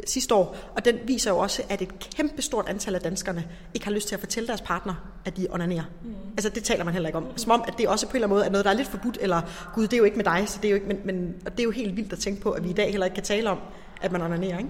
sidste 0.07 0.35
år, 0.35 0.55
og 0.75 0.85
den 0.85 0.95
viser 1.05 1.31
jo 1.31 1.37
også, 1.37 1.63
at 1.69 1.81
et 1.81 1.99
kæmpe 1.99 2.41
stort 2.41 2.69
antal 2.69 2.95
af 2.95 3.01
danskerne 3.01 3.47
ikke 3.73 3.85
har 3.85 3.93
lyst 3.93 4.07
til 4.07 4.15
at 4.15 4.19
fortælle 4.19 4.47
deres 4.47 4.61
partner, 4.61 4.93
at 5.25 5.37
de 5.37 5.47
onanerer. 5.49 5.83
Mm. 6.03 6.13
Altså 6.31 6.49
det 6.49 6.63
taler 6.63 6.83
man 6.83 6.93
heller 6.93 7.09
ikke 7.09 7.17
om. 7.17 7.25
Som 7.35 7.51
om, 7.51 7.63
at 7.67 7.73
det 7.77 7.87
også 7.87 8.07
på 8.07 8.11
en 8.11 8.15
eller 8.15 8.27
anden 8.27 8.35
måde 8.35 8.45
er 8.45 8.49
noget, 8.49 8.65
der 8.65 8.71
er 8.71 8.75
lidt 8.75 8.87
forbudt, 8.87 9.17
eller 9.21 9.41
gud, 9.75 9.83
det 9.83 9.93
er 9.93 9.97
jo 9.97 10.03
ikke 10.03 10.17
med 10.17 10.25
dig, 10.25 10.43
så 10.47 10.59
det 10.61 10.67
er 10.67 10.69
jo 10.69 10.75
ikke, 10.75 10.87
men, 10.87 10.99
men 11.05 11.35
og 11.45 11.51
det 11.51 11.59
er 11.59 11.63
jo 11.63 11.71
helt 11.71 11.95
vildt 11.95 12.13
at 12.13 12.19
tænke 12.19 12.41
på, 12.41 12.51
at 12.51 12.63
vi 12.63 12.69
i 12.69 12.73
dag 12.73 12.91
heller 12.91 13.05
ikke 13.05 13.15
kan 13.15 13.23
tale 13.23 13.49
om, 13.49 13.59
at 14.01 14.11
man 14.11 14.21
onanerer, 14.21 14.57
ikke? 14.57 14.69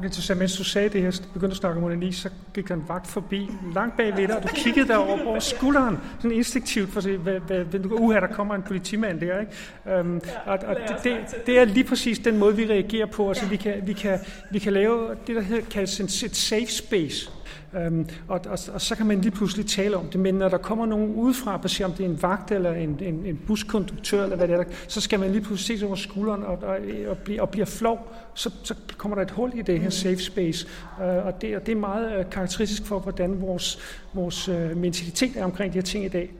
Det 0.00 0.06
interessant, 0.06 0.38
mens 0.38 0.56
du 0.56 0.64
sagde 0.64 0.88
det 0.88 1.02
her, 1.02 1.20
begyndte 1.32 1.52
at 1.52 1.56
snakke 1.56 1.78
om 1.78 1.84
onani, 1.84 2.12
så 2.12 2.30
gik 2.54 2.68
der 2.68 2.74
en 2.74 2.84
vagt 2.88 3.06
forbi, 3.06 3.50
langt 3.74 3.96
bagved 3.96 4.28
dig, 4.28 4.36
og 4.36 4.42
du 4.42 4.48
kiggede 4.54 4.88
derover 4.88 5.26
over 5.26 5.38
skulderen, 5.38 5.98
sådan 6.16 6.36
instinktivt, 6.36 6.90
for 6.90 6.98
at 6.98 7.04
se, 7.04 7.16
hvad, 7.16 7.40
hvad, 7.40 7.84
uha, 7.84 8.20
der 8.20 8.26
kommer 8.26 8.54
en 8.54 8.62
politimand 8.62 9.20
der, 9.20 9.40
ikke? 9.40 10.00
Um, 10.00 10.20
og, 10.46 10.58
og 10.66 10.76
det, 10.88 10.96
det, 11.04 11.46
det, 11.46 11.58
er 11.58 11.64
lige 11.64 11.84
præcis 11.84 12.18
den 12.18 12.38
måde, 12.38 12.56
vi 12.56 12.66
reagerer 12.66 13.06
på, 13.06 13.28
altså 13.28 13.46
vi 13.46 13.56
kan, 13.56 13.74
vi 13.86 13.92
kan, 13.92 14.18
vi 14.50 14.58
kan 14.58 14.72
lave 14.72 15.08
det, 15.26 15.36
der 15.36 15.42
hedder, 15.42 15.62
kaldes 15.70 16.22
et 16.22 16.36
safe 16.36 16.66
space, 16.66 17.30
Øhm, 17.76 18.08
og, 18.28 18.40
og, 18.46 18.58
og 18.72 18.80
så 18.80 18.96
kan 18.96 19.06
man 19.06 19.20
lige 19.20 19.30
pludselig 19.30 19.66
tale 19.66 19.96
om 19.96 20.06
det. 20.06 20.20
Men 20.20 20.34
når 20.34 20.48
der 20.48 20.58
kommer 20.58 20.86
nogen 20.86 21.14
udefra 21.14 21.60
og 21.62 21.70
siger, 21.70 21.86
om 21.86 21.92
det 21.92 22.04
er 22.04 22.08
en 22.08 22.22
vagt 22.22 22.50
eller 22.50 22.72
en, 22.72 22.98
en, 23.00 23.26
en 23.26 23.40
buskonduktør, 23.46 24.22
eller 24.22 24.36
hvad 24.36 24.48
det 24.48 24.56
er, 24.56 24.64
så 24.88 25.00
skal 25.00 25.20
man 25.20 25.30
lige 25.30 25.40
pludselig 25.40 25.76
se 25.76 25.78
sig 25.78 25.86
over 25.86 25.96
skulderen 25.96 26.42
og, 26.42 26.58
og, 26.62 26.78
og, 27.08 27.18
blive, 27.18 27.42
og 27.42 27.50
bliver 27.50 27.66
flov. 27.66 28.12
Så, 28.34 28.50
så 28.62 28.74
kommer 28.96 29.14
der 29.14 29.22
et 29.22 29.30
hul 29.30 29.52
i 29.54 29.62
det 29.62 29.80
her 29.80 29.90
safe 29.90 30.18
space. 30.18 30.66
Øh, 31.02 31.26
og, 31.26 31.42
det, 31.42 31.56
og 31.56 31.66
det 31.66 31.72
er 31.72 31.76
meget 31.76 32.18
øh, 32.18 32.30
karakteristisk 32.30 32.86
for, 32.86 32.98
hvordan 32.98 33.40
vores, 33.40 33.78
vores 34.14 34.48
øh, 34.48 34.76
mentalitet 34.76 35.36
er 35.36 35.44
omkring 35.44 35.72
de 35.72 35.78
her 35.78 35.82
ting 35.82 36.04
i 36.04 36.08
dag. 36.08 36.30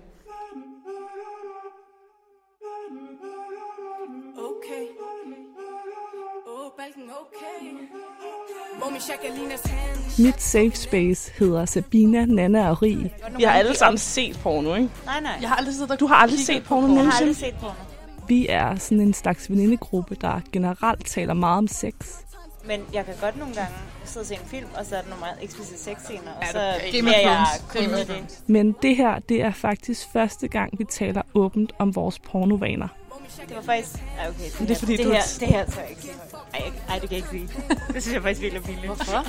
Mit 10.19 10.43
safe 10.43 10.71
space 10.75 11.33
hedder 11.39 11.65
Sabina, 11.65 12.25
Nana 12.25 12.69
og 12.71 12.83
Rie. 12.83 13.11
Vi 13.37 13.43
har 13.43 13.53
alle 13.53 13.77
sammen 13.77 13.99
set 13.99 14.39
porno, 14.43 14.75
ikke? 14.75 14.89
Nej, 15.05 15.21
nej. 15.21 15.33
Jeg 15.41 15.49
har 15.49 15.57
aldrig 15.57 15.75
siddet 15.75 16.01
Du 16.01 16.07
har 16.07 16.15
aldrig 16.15 16.41
set 16.41 16.65
porno 16.65 16.95
Jeg 16.95 17.05
har 17.05 17.19
aldrig 17.21 17.37
set 17.37 17.55
porno. 17.61 17.73
Vi 18.29 18.47
er 18.49 18.77
sådan 18.77 19.01
en 19.01 19.15
slags 19.15 19.51
venindegruppe, 19.51 20.15
der 20.21 20.41
generelt 20.53 21.07
taler 21.07 21.35
meget 21.35 21.59
om 21.59 21.69
sex. 21.69 21.93
Men 22.67 22.81
jeg 22.93 23.05
kan 23.05 23.15
godt 23.21 23.37
nogle 23.39 23.55
gange 23.55 23.71
sidde 24.05 24.23
og 24.23 24.27
se 24.27 24.35
en 24.35 24.41
film, 24.47 24.67
og 24.79 24.87
så 24.87 24.97
er 24.97 25.01
der 25.01 25.09
nogle 25.09 25.21
meget 25.21 25.37
eksplicit 25.43 25.79
sexscener, 25.81 26.31
og 26.41 26.45
så 26.53 26.59
det- 26.93 27.03
bliver 27.03 27.19
jeg 27.21 27.47
kun 27.69 27.91
med 27.91 28.05
det. 28.05 28.25
Men 28.47 28.75
det 28.83 28.97
her, 28.97 29.19
det 29.19 29.43
er 29.43 29.53
faktisk 29.53 30.07
første 30.13 30.49
gang, 30.49 30.79
vi 30.79 30.85
taler 30.85 31.23
åbent 31.35 31.73
om 31.79 31.95
vores 31.95 32.19
pornovaner. 32.19 32.89
Det 33.49 33.57
var 33.57 33.63
faktisk... 33.63 33.89
Ja, 34.19 34.29
okay. 34.29 34.45
Det, 34.45 34.59
det 34.69 34.71
er 34.71 34.79
fordi, 34.79 34.97
det, 34.97 35.07
du- 35.07 35.13
her, 35.13 35.23
det 35.41 35.49
her 35.49 35.65
tør 35.65 35.81
jeg 35.81 35.91
ikke 35.91 36.03
sige. 36.03 36.15
Ej, 36.55 36.61
jeg- 36.65 36.73
ej, 36.89 36.99
det 36.99 37.09
kan 37.09 37.19
jeg 37.19 37.33
ikke 37.33 37.49
sige. 37.49 37.49
det 37.95 38.03
synes 38.03 38.15
jeg 38.15 38.23
faktisk 38.23 38.41
virkelig 38.41 38.61
er 38.63 38.67
pinligt. 38.67 38.87
Hvorfor? 38.87 39.25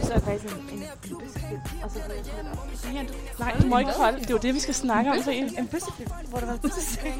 Så 0.00 0.06
så 0.06 0.12
jeg 0.12 0.22
faktisk 0.22 0.54
en, 0.54 0.60
en 0.72 0.84
og 1.82 1.90
så 1.90 1.98
blev 2.06 2.16
jeg 2.94 3.06
Nej, 3.38 3.52
du 3.62 3.66
må 3.66 3.78
ikke 3.78 3.90
holde. 3.92 4.18
Det 4.18 4.26
er 4.26 4.30
jo 4.34 4.38
det, 4.38 4.54
vi 4.54 4.60
skal 4.60 4.74
snakke 4.74 5.10
om, 5.10 5.22
Fie. 5.22 5.58
en 5.58 5.68
bøssefilm, 5.68 6.10
hvor 6.28 6.38
der 6.38 6.46
var 6.46 6.56
bøssescene. 6.56 7.10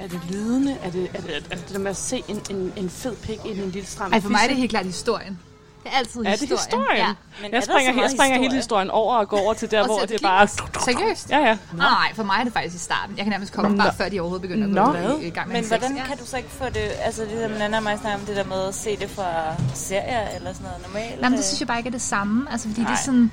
Er 0.00 0.08
det 0.08 0.20
lydende? 0.30 0.76
Er 0.82 0.90
det, 0.90 1.10
er 1.14 1.20
det, 1.20 1.36
er 1.36 1.40
det, 1.40 1.50
det 1.50 1.68
der 1.72 1.78
med 1.78 1.90
at 1.90 1.96
se 1.96 2.22
en, 2.28 2.40
en, 2.50 2.72
en 2.76 2.90
fed 2.90 3.16
pik 3.16 3.38
i 3.46 3.48
en 3.50 3.70
lille 3.70 3.86
stram 3.88 4.12
Ej, 4.12 4.20
for 4.20 4.28
mig 4.28 4.40
er 4.44 4.48
det 4.48 4.56
helt 4.56 4.70
klart 4.70 4.84
historien. 4.86 5.38
Det 5.84 5.92
er 5.92 5.96
altid 5.98 6.20
Er 6.20 6.30
det 6.30 6.40
historien. 6.40 6.58
historien? 6.64 6.96
Ja. 6.96 7.14
Men 7.42 7.52
Jeg 7.52 7.62
springer, 7.62 8.02
jeg 8.02 8.10
springer 8.10 8.36
hele 8.38 8.54
historie? 8.54 8.56
historien 8.60 8.90
over 8.90 9.14
og 9.16 9.28
går 9.28 9.38
over 9.40 9.54
til 9.54 9.70
der, 9.70 9.80
Og 9.80 9.86
hvor 9.86 9.98
det 10.00 10.10
er 10.14 10.18
bare... 10.28 10.48
Seriøst? 10.84 11.30
Ja, 11.30 11.38
ja. 11.38 11.44
Nej, 11.44 11.56
nej, 11.90 12.14
for 12.14 12.22
mig 12.22 12.36
er 12.40 12.44
det 12.44 12.52
faktisk 12.52 12.74
i 12.76 12.78
starten. 12.78 13.16
Jeg 13.16 13.24
kan 13.24 13.30
nærmest 13.30 13.52
komme 13.52 13.76
bare 13.78 13.94
før 13.96 14.08
de 14.08 14.20
overhovedet 14.20 14.42
begynder 14.48 14.66
Nå. 14.66 14.92
at 14.92 15.06
gå 15.06 15.18
i, 15.18 15.26
i 15.26 15.30
gang 15.30 15.48
med 15.48 15.56
Men 15.60 15.68
hvordan 15.68 15.96
kan 15.96 16.18
du 16.18 16.26
så 16.26 16.36
ikke 16.36 16.48
få 16.50 16.64
det, 16.64 16.90
altså 17.00 17.22
det 17.22 17.30
der 17.30 17.48
med 17.48 17.58
Nana 17.58 17.76
og 17.76 17.82
mig 17.82 17.98
snakker 17.98 18.20
om 18.20 18.26
det 18.26 18.36
der 18.36 18.44
med 18.44 18.68
at 18.68 18.74
se 18.74 18.96
det 18.96 19.10
fra 19.10 19.54
serier 19.74 20.28
eller 20.36 20.52
sådan 20.52 20.66
noget 20.66 20.82
normalt? 20.86 21.20
Jamen, 21.22 21.36
det 21.38 21.44
synes 21.44 21.60
jeg 21.60 21.68
bare 21.68 21.78
ikke 21.78 21.88
er 21.88 21.92
det 21.92 22.02
samme. 22.02 22.46
Altså, 22.52 22.68
fordi 22.68 22.80
Nej. 22.80 22.90
det 22.90 22.98
er 22.98 23.02
sådan... 23.04 23.30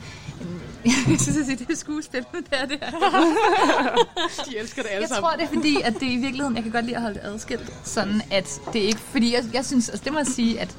Jeg 0.86 1.20
synes, 1.20 1.50
at 1.50 1.60
det 1.60 1.70
er 1.72 1.76
skuespil, 1.76 2.26
men 2.34 2.44
det 2.44 2.62
er 2.62 2.66
det 2.66 2.78
her. 2.82 2.92
De 4.50 4.58
elsker 4.58 4.82
det 4.82 4.90
alle 4.90 5.02
Jeg 5.02 5.10
sammen. 5.10 5.22
tror, 5.24 5.32
det 5.38 5.44
er 5.44 5.48
fordi, 5.54 5.82
at 5.84 5.94
det 5.94 6.02
i 6.04 6.16
virkeligheden, 6.16 6.56
jeg 6.56 6.64
kan 6.64 6.72
godt 6.72 6.86
lide 6.86 6.96
at 6.96 7.02
holde 7.02 7.20
det 7.20 7.26
adskilt, 7.28 7.74
sådan 7.84 8.22
at 8.32 8.60
det 8.74 8.80
ikke, 8.80 9.00
fordi 9.00 9.34
jeg, 9.36 9.44
jeg 9.54 9.66
synes, 9.66 9.90
altså 9.90 10.04
det 10.04 10.14
må 10.14 10.20
jeg 10.20 10.28
sige, 10.28 10.60
at 10.60 10.76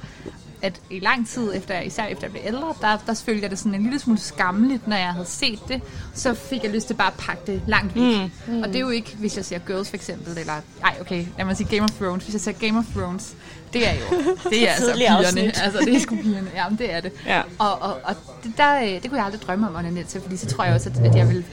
at 0.63 0.81
i 0.91 0.99
lang 0.99 1.29
tid, 1.29 1.55
efter, 1.55 1.81
især 1.81 2.05
efter 2.05 2.27
jeg 2.27 2.31
blev 2.31 2.43
ældre, 2.47 2.75
der, 2.81 2.99
der 3.07 3.15
følte 3.15 3.43
jeg 3.43 3.51
det 3.51 3.59
sådan 3.59 3.75
en 3.75 3.83
lille 3.83 3.99
smule 3.99 4.21
skammeligt, 4.21 4.89
når 4.89 4.97
jeg 4.97 5.09
havde 5.09 5.27
set 5.27 5.59
det. 5.69 5.83
Så 6.15 6.35
fik 6.35 6.63
jeg 6.65 6.73
lyst 6.73 6.87
til 6.87 6.95
bare 6.95 7.07
at 7.07 7.19
pakke 7.19 7.43
det 7.47 7.63
langt 7.67 7.95
væk. 7.95 8.03
Mm. 8.03 8.55
Mm. 8.55 8.63
Og 8.63 8.69
det 8.69 8.77
er 8.77 8.81
jo 8.81 8.91
ikke, 8.91 9.17
hvis 9.17 9.37
jeg 9.37 9.45
siger 9.45 9.59
Girls 9.59 9.89
for 9.89 9.97
eksempel, 9.97 10.39
eller, 10.39 10.53
ej 10.85 10.97
okay, 11.01 11.27
lad 11.39 11.45
mig 11.45 11.57
sige 11.57 11.69
Game 11.69 11.83
of 11.83 11.91
Thrones. 11.91 12.25
Hvis 12.25 12.35
jeg 12.35 12.41
siger 12.41 12.59
Game 12.67 12.79
of 12.79 12.85
Thrones, 12.97 13.35
det 13.73 13.89
er 13.89 13.93
jo, 13.93 14.19
det 14.51 14.69
er 14.69 14.73
altså 14.73 14.95
pigerne. 14.95 15.53
Altså, 15.65 15.79
det 15.79 15.95
er 15.95 16.01
sgu 16.01 16.17
pigerne. 16.17 16.51
Jamen, 16.55 16.79
det 16.79 16.93
er 16.95 17.01
det. 17.01 17.13
Ja. 17.27 17.43
Og, 17.59 17.83
og, 17.83 18.01
og 18.05 18.15
det, 18.45 18.53
der, 18.57 18.83
øh, 18.83 18.89
det 18.89 19.03
kunne 19.09 19.17
jeg 19.17 19.25
aldrig 19.25 19.43
drømme 19.43 19.69
om 19.69 19.77
at 19.77 19.93
ned 19.93 20.05
til, 20.05 20.21
fordi 20.21 20.37
så 20.37 20.47
tror 20.47 20.65
jeg 20.65 20.75
også, 20.75 20.91
at, 20.91 21.07
at 21.07 21.17
jeg, 21.17 21.29
vil, 21.29 21.45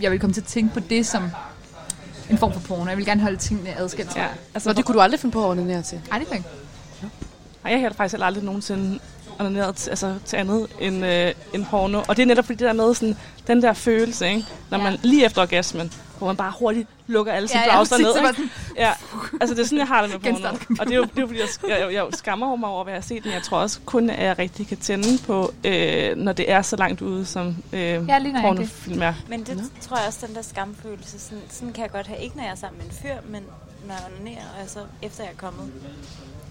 jeg 0.00 0.10
vil 0.10 0.20
komme 0.20 0.34
til 0.34 0.40
at 0.40 0.46
tænke 0.46 0.74
på 0.74 0.80
det 0.80 1.06
som 1.06 1.30
en 2.30 2.38
form 2.38 2.52
for 2.52 2.60
porno. 2.60 2.88
Jeg 2.88 2.96
vil 2.96 3.06
gerne 3.06 3.20
holde 3.20 3.36
tingene 3.36 3.78
adskilt. 3.78 4.16
Ja. 4.16 4.26
Altså, 4.54 4.70
og 4.70 4.76
det 4.76 4.84
kunne 4.84 4.94
du 4.94 5.00
aldrig 5.00 5.20
finde 5.20 5.32
på 5.32 5.44
at 5.44 5.48
ordinere 5.48 5.82
til? 5.82 6.00
Ej, 6.12 6.18
det 6.18 6.26
kan 6.26 6.36
jeg 6.36 6.44
ikke. 6.44 6.57
Ej, 7.68 7.74
jeg 7.74 7.82
har 7.82 7.90
faktisk 7.92 8.12
heller 8.12 8.26
aldrig 8.26 8.44
nogensinde 8.44 8.98
onaneret 9.38 9.76
til, 9.76 9.90
altså, 9.90 10.14
til 10.24 10.36
andet 10.36 10.66
end, 10.80 11.06
øh, 11.06 11.32
end 11.54 11.66
porno. 11.66 12.02
Og 12.08 12.16
det 12.16 12.22
er 12.22 12.26
netop 12.26 12.44
fordi 12.44 12.58
det 12.58 12.66
der 12.66 12.72
med 12.72 12.94
sådan, 12.94 13.16
den 13.46 13.62
der 13.62 13.72
følelse, 13.72 14.28
ikke? 14.28 14.44
når 14.70 14.78
man 14.78 14.98
lige 15.02 15.24
efter 15.26 15.42
orgasmen, 15.42 15.92
hvor 16.18 16.26
man 16.26 16.36
bare 16.36 16.52
hurtigt 16.58 16.88
lukker 17.06 17.32
alle 17.32 17.48
sine 17.48 17.60
Ja, 17.60 17.66
ja, 17.70 17.76
browser 17.76 17.96
præcis. 17.96 18.22
ned. 18.22 18.28
Ikke? 18.28 18.52
Ja, 18.76 18.92
altså 19.40 19.54
det 19.54 19.60
er 19.62 19.64
sådan, 19.64 19.78
jeg 19.78 19.86
har 19.86 20.02
det 20.06 20.10
med 20.10 20.20
porno. 20.32 20.48
Og 20.80 20.86
det 20.86 20.92
er 20.92 20.96
jo, 20.96 21.02
det 21.02 21.16
er 21.16 21.20
jo 21.20 21.26
fordi, 21.26 21.40
jeg, 21.40 21.48
jeg, 21.68 21.80
jeg, 21.80 21.92
jeg 21.92 22.04
skammer 22.12 22.56
mig 22.56 22.68
over, 22.68 22.84
hvad 22.84 22.92
jeg 22.92 23.02
har 23.02 23.06
set, 23.06 23.24
men 23.24 23.34
jeg 23.34 23.42
tror 23.42 23.58
også 23.58 23.80
kun, 23.84 24.10
at 24.10 24.24
jeg 24.24 24.38
rigtig 24.38 24.66
kan 24.68 24.76
tænde 24.76 25.18
på, 25.26 25.52
øh, 25.64 26.16
når 26.16 26.32
det 26.32 26.50
er 26.52 26.62
så 26.62 26.76
langt 26.76 27.02
ude, 27.02 27.26
som 27.26 27.56
øh, 27.72 27.80
Ja, 27.80 28.20
pornofilm 28.42 29.02
er. 29.02 29.14
Men 29.28 29.40
det 29.40 29.70
tror 29.80 29.96
jeg 29.96 30.06
også, 30.06 30.26
den 30.26 30.34
der 30.34 30.42
skamfølelse, 30.42 31.18
sådan, 31.18 31.42
sådan 31.50 31.72
kan 31.72 31.82
jeg 31.82 31.90
godt 31.90 32.06
have, 32.06 32.20
ikke 32.22 32.36
når 32.36 32.42
jeg 32.44 32.50
er 32.52 32.56
sammen 32.56 32.78
med 32.78 32.86
en 32.86 32.92
fyr, 33.02 33.14
men 33.28 33.42
når 33.86 33.94
jeg 33.94 34.02
onanerer, 34.14 34.44
og 34.54 34.60
jeg 34.60 34.70
så 34.70 34.80
efter 35.02 35.24
jeg 35.24 35.32
er 35.32 35.36
kommet, 35.36 35.72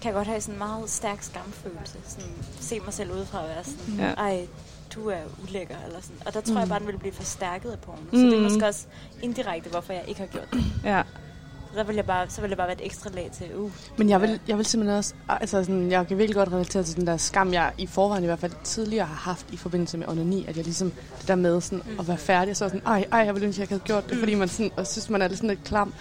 kan 0.02 0.08
jeg 0.08 0.14
godt 0.14 0.28
have 0.28 0.40
sådan 0.40 0.54
en 0.54 0.58
meget 0.58 0.90
stærk 0.90 1.22
skamfølelse. 1.22 1.98
Sådan, 2.08 2.30
se 2.60 2.80
mig 2.84 2.94
selv 2.94 3.12
udefra 3.12 3.42
og 3.42 3.48
være 3.48 3.64
sådan, 3.64 3.94
Ja. 3.98 4.06
ja. 4.06 4.12
ej, 4.14 4.46
du 4.94 5.08
er 5.08 5.20
ulækker, 5.42 5.74
eller 5.86 6.00
sådan. 6.00 6.16
Og 6.26 6.34
der 6.34 6.40
tror 6.40 6.52
mm. 6.54 6.58
jeg 6.60 6.68
bare, 6.68 6.78
den 6.78 6.86
vil 6.86 6.98
blive 6.98 7.12
forstærket 7.12 7.70
af 7.70 7.78
porno. 7.78 7.98
Så 8.10 8.16
Mm. 8.16 8.30
det 8.30 8.38
er 8.38 8.42
måske 8.42 8.66
også 8.66 8.86
indirekte, 9.22 9.70
hvorfor 9.70 9.92
jeg 9.92 10.04
ikke 10.08 10.20
har 10.20 10.26
gjort 10.26 10.48
det. 10.52 10.64
Ja. 10.84 11.02
Så 11.74 11.82
vil 11.84 11.96
jeg 11.96 12.06
bare, 12.06 12.30
så 12.30 12.40
vil 12.40 12.50
det 12.50 12.56
bare 12.58 12.66
være 12.66 12.76
et 12.82 12.86
ekstra 12.86 13.10
lag 13.10 13.30
til, 13.32 13.56
uh, 13.56 13.70
Men 13.96 14.08
jeg 14.08 14.20
vil, 14.22 14.40
jeg 14.48 14.56
vil 14.56 14.66
simpelthen 14.66 14.98
også, 14.98 15.14
altså 15.28 15.64
sådan, 15.64 15.90
jeg 15.90 16.06
kan 16.06 16.18
virkelig 16.18 16.34
godt 16.36 16.48
relatere 16.52 16.82
til 16.82 16.96
den 16.96 17.06
der 17.06 17.16
skam, 17.16 17.52
jeg 17.52 17.72
i 17.78 17.86
forvejen 17.86 18.22
i 18.24 18.26
hvert 18.26 18.38
fald 18.38 18.52
tidligere 18.64 19.06
har 19.06 19.14
haft 19.14 19.46
i 19.52 19.56
forbindelse 19.56 19.98
med 19.98 20.08
onani, 20.08 20.46
at 20.48 20.56
jeg 20.56 20.64
ligesom, 20.64 20.92
det 21.20 21.28
der 21.28 21.34
med 21.34 21.60
sådan 21.60 21.82
at 21.98 22.08
være 22.08 22.16
færdig, 22.18 22.56
så 22.56 22.64
er 22.64 22.68
sådan, 22.68 22.86
ej, 22.86 23.04
ej, 23.12 23.18
jeg 23.18 23.34
ville 23.34 23.46
ønske, 23.46 23.60
jeg 23.60 23.68
havde 23.68 23.80
gjort 23.80 24.10
det, 24.10 24.18
fordi 24.18 24.34
man 24.34 24.48
sådan, 24.48 24.70
og 24.76 24.86
synes, 24.86 25.10
man 25.10 25.22
er 25.22 25.28
lidt 25.28 25.38
sådan 25.38 25.50
lidt 25.50 25.64
klam. 25.64 25.94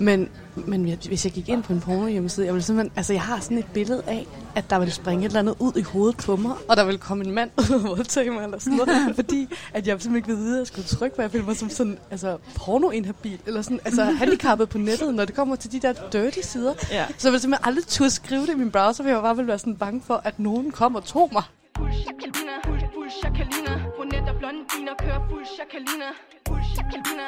Men, 0.00 0.28
men 0.54 0.98
hvis 1.06 1.24
jeg 1.24 1.32
gik 1.32 1.48
ind 1.48 1.62
på 1.62 1.72
en 1.72 1.80
porno 1.80 2.06
hjemmeside, 2.06 2.46
jeg 2.46 2.54
ville 2.54 2.64
simpelthen, 2.64 2.92
altså 2.96 3.12
jeg 3.12 3.22
har 3.22 3.40
sådan 3.40 3.58
et 3.58 3.66
billede 3.74 4.02
af, 4.06 4.26
at 4.54 4.70
der 4.70 4.78
ville 4.78 4.92
springe 4.92 5.24
et 5.24 5.28
eller 5.28 5.40
andet 5.40 5.56
ud 5.58 5.72
i 5.76 5.82
hovedet 5.82 6.16
på 6.16 6.36
mig, 6.36 6.52
og 6.68 6.76
der 6.76 6.84
ville 6.84 6.98
komme 6.98 7.24
en 7.24 7.32
mand 7.32 7.50
ud 7.58 7.74
og 7.74 7.82
voldtage 7.82 8.30
mig 8.30 8.44
eller 8.44 8.58
sådan 8.58 8.76
noget, 8.76 9.14
fordi 9.20 9.48
at 9.72 9.86
jeg 9.86 10.02
simpelthen 10.02 10.16
ikke 10.16 10.28
ville 10.28 10.42
vide, 10.42 10.54
at 10.54 10.58
jeg 10.58 10.66
skulle 10.66 10.88
trykke, 10.88 11.14
hvor 11.14 11.22
jeg 11.22 11.30
følte 11.30 11.46
mig 11.46 11.56
som 11.56 11.70
sådan, 11.70 11.98
altså 12.10 12.38
pornoinhabil, 12.54 13.38
eller 13.46 13.62
sådan, 13.62 13.80
altså 13.84 14.04
handicappet 14.04 14.68
på 14.68 14.78
nettet, 14.78 15.14
når 15.14 15.24
det 15.24 15.34
kommer 15.34 15.56
til 15.56 15.72
de 15.72 15.80
der 15.80 15.92
dirty 16.12 16.40
sider. 16.42 16.74
Ja. 16.90 17.06
Så 17.18 17.28
jeg 17.28 17.32
ville 17.32 17.40
simpelthen 17.40 17.68
aldrig 17.68 17.86
turde 17.86 18.10
skrive 18.10 18.40
det 18.40 18.52
i 18.52 18.54
min 18.56 18.70
browser, 18.70 19.04
for 19.04 19.10
jeg 19.10 19.22
bare 19.22 19.36
ville 19.36 19.48
være 19.48 19.58
sådan 19.58 19.76
bange 19.76 20.02
for, 20.06 20.20
at 20.24 20.38
nogen 20.38 20.70
kom 20.70 20.94
og 20.94 21.04
tog 21.04 21.28
mig. 21.32 21.42
Fuld 21.78 21.92
chakalina, 21.92 22.54
fuld, 22.66 22.80
fuld 22.94 23.10
chakalina 23.22 23.72
Brunette 23.96 24.28
og 24.32 24.36
blondiner 24.38 24.94
kører 25.02 25.20
fuld 25.30 25.46
chakalina 25.56 26.08
Fuld 26.48 26.62
chakalina 26.74 27.26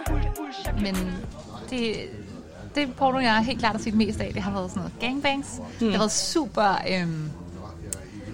Men 0.84 0.94
det, 1.70 2.10
det 2.74 2.94
porno, 2.96 3.18
jeg 3.18 3.44
helt 3.44 3.58
klart 3.58 3.72
har 3.72 3.82
set 3.82 3.94
mest 3.94 4.20
af, 4.20 4.32
det 4.34 4.42
har 4.42 4.50
været 4.50 4.70
sådan 4.70 4.80
noget 4.80 4.98
gangbangs. 5.00 5.58
Mm. 5.58 5.86
Det 5.86 5.90
har 5.90 5.98
været 5.98 6.12
super... 6.12 6.78
Øhm, 6.88 7.30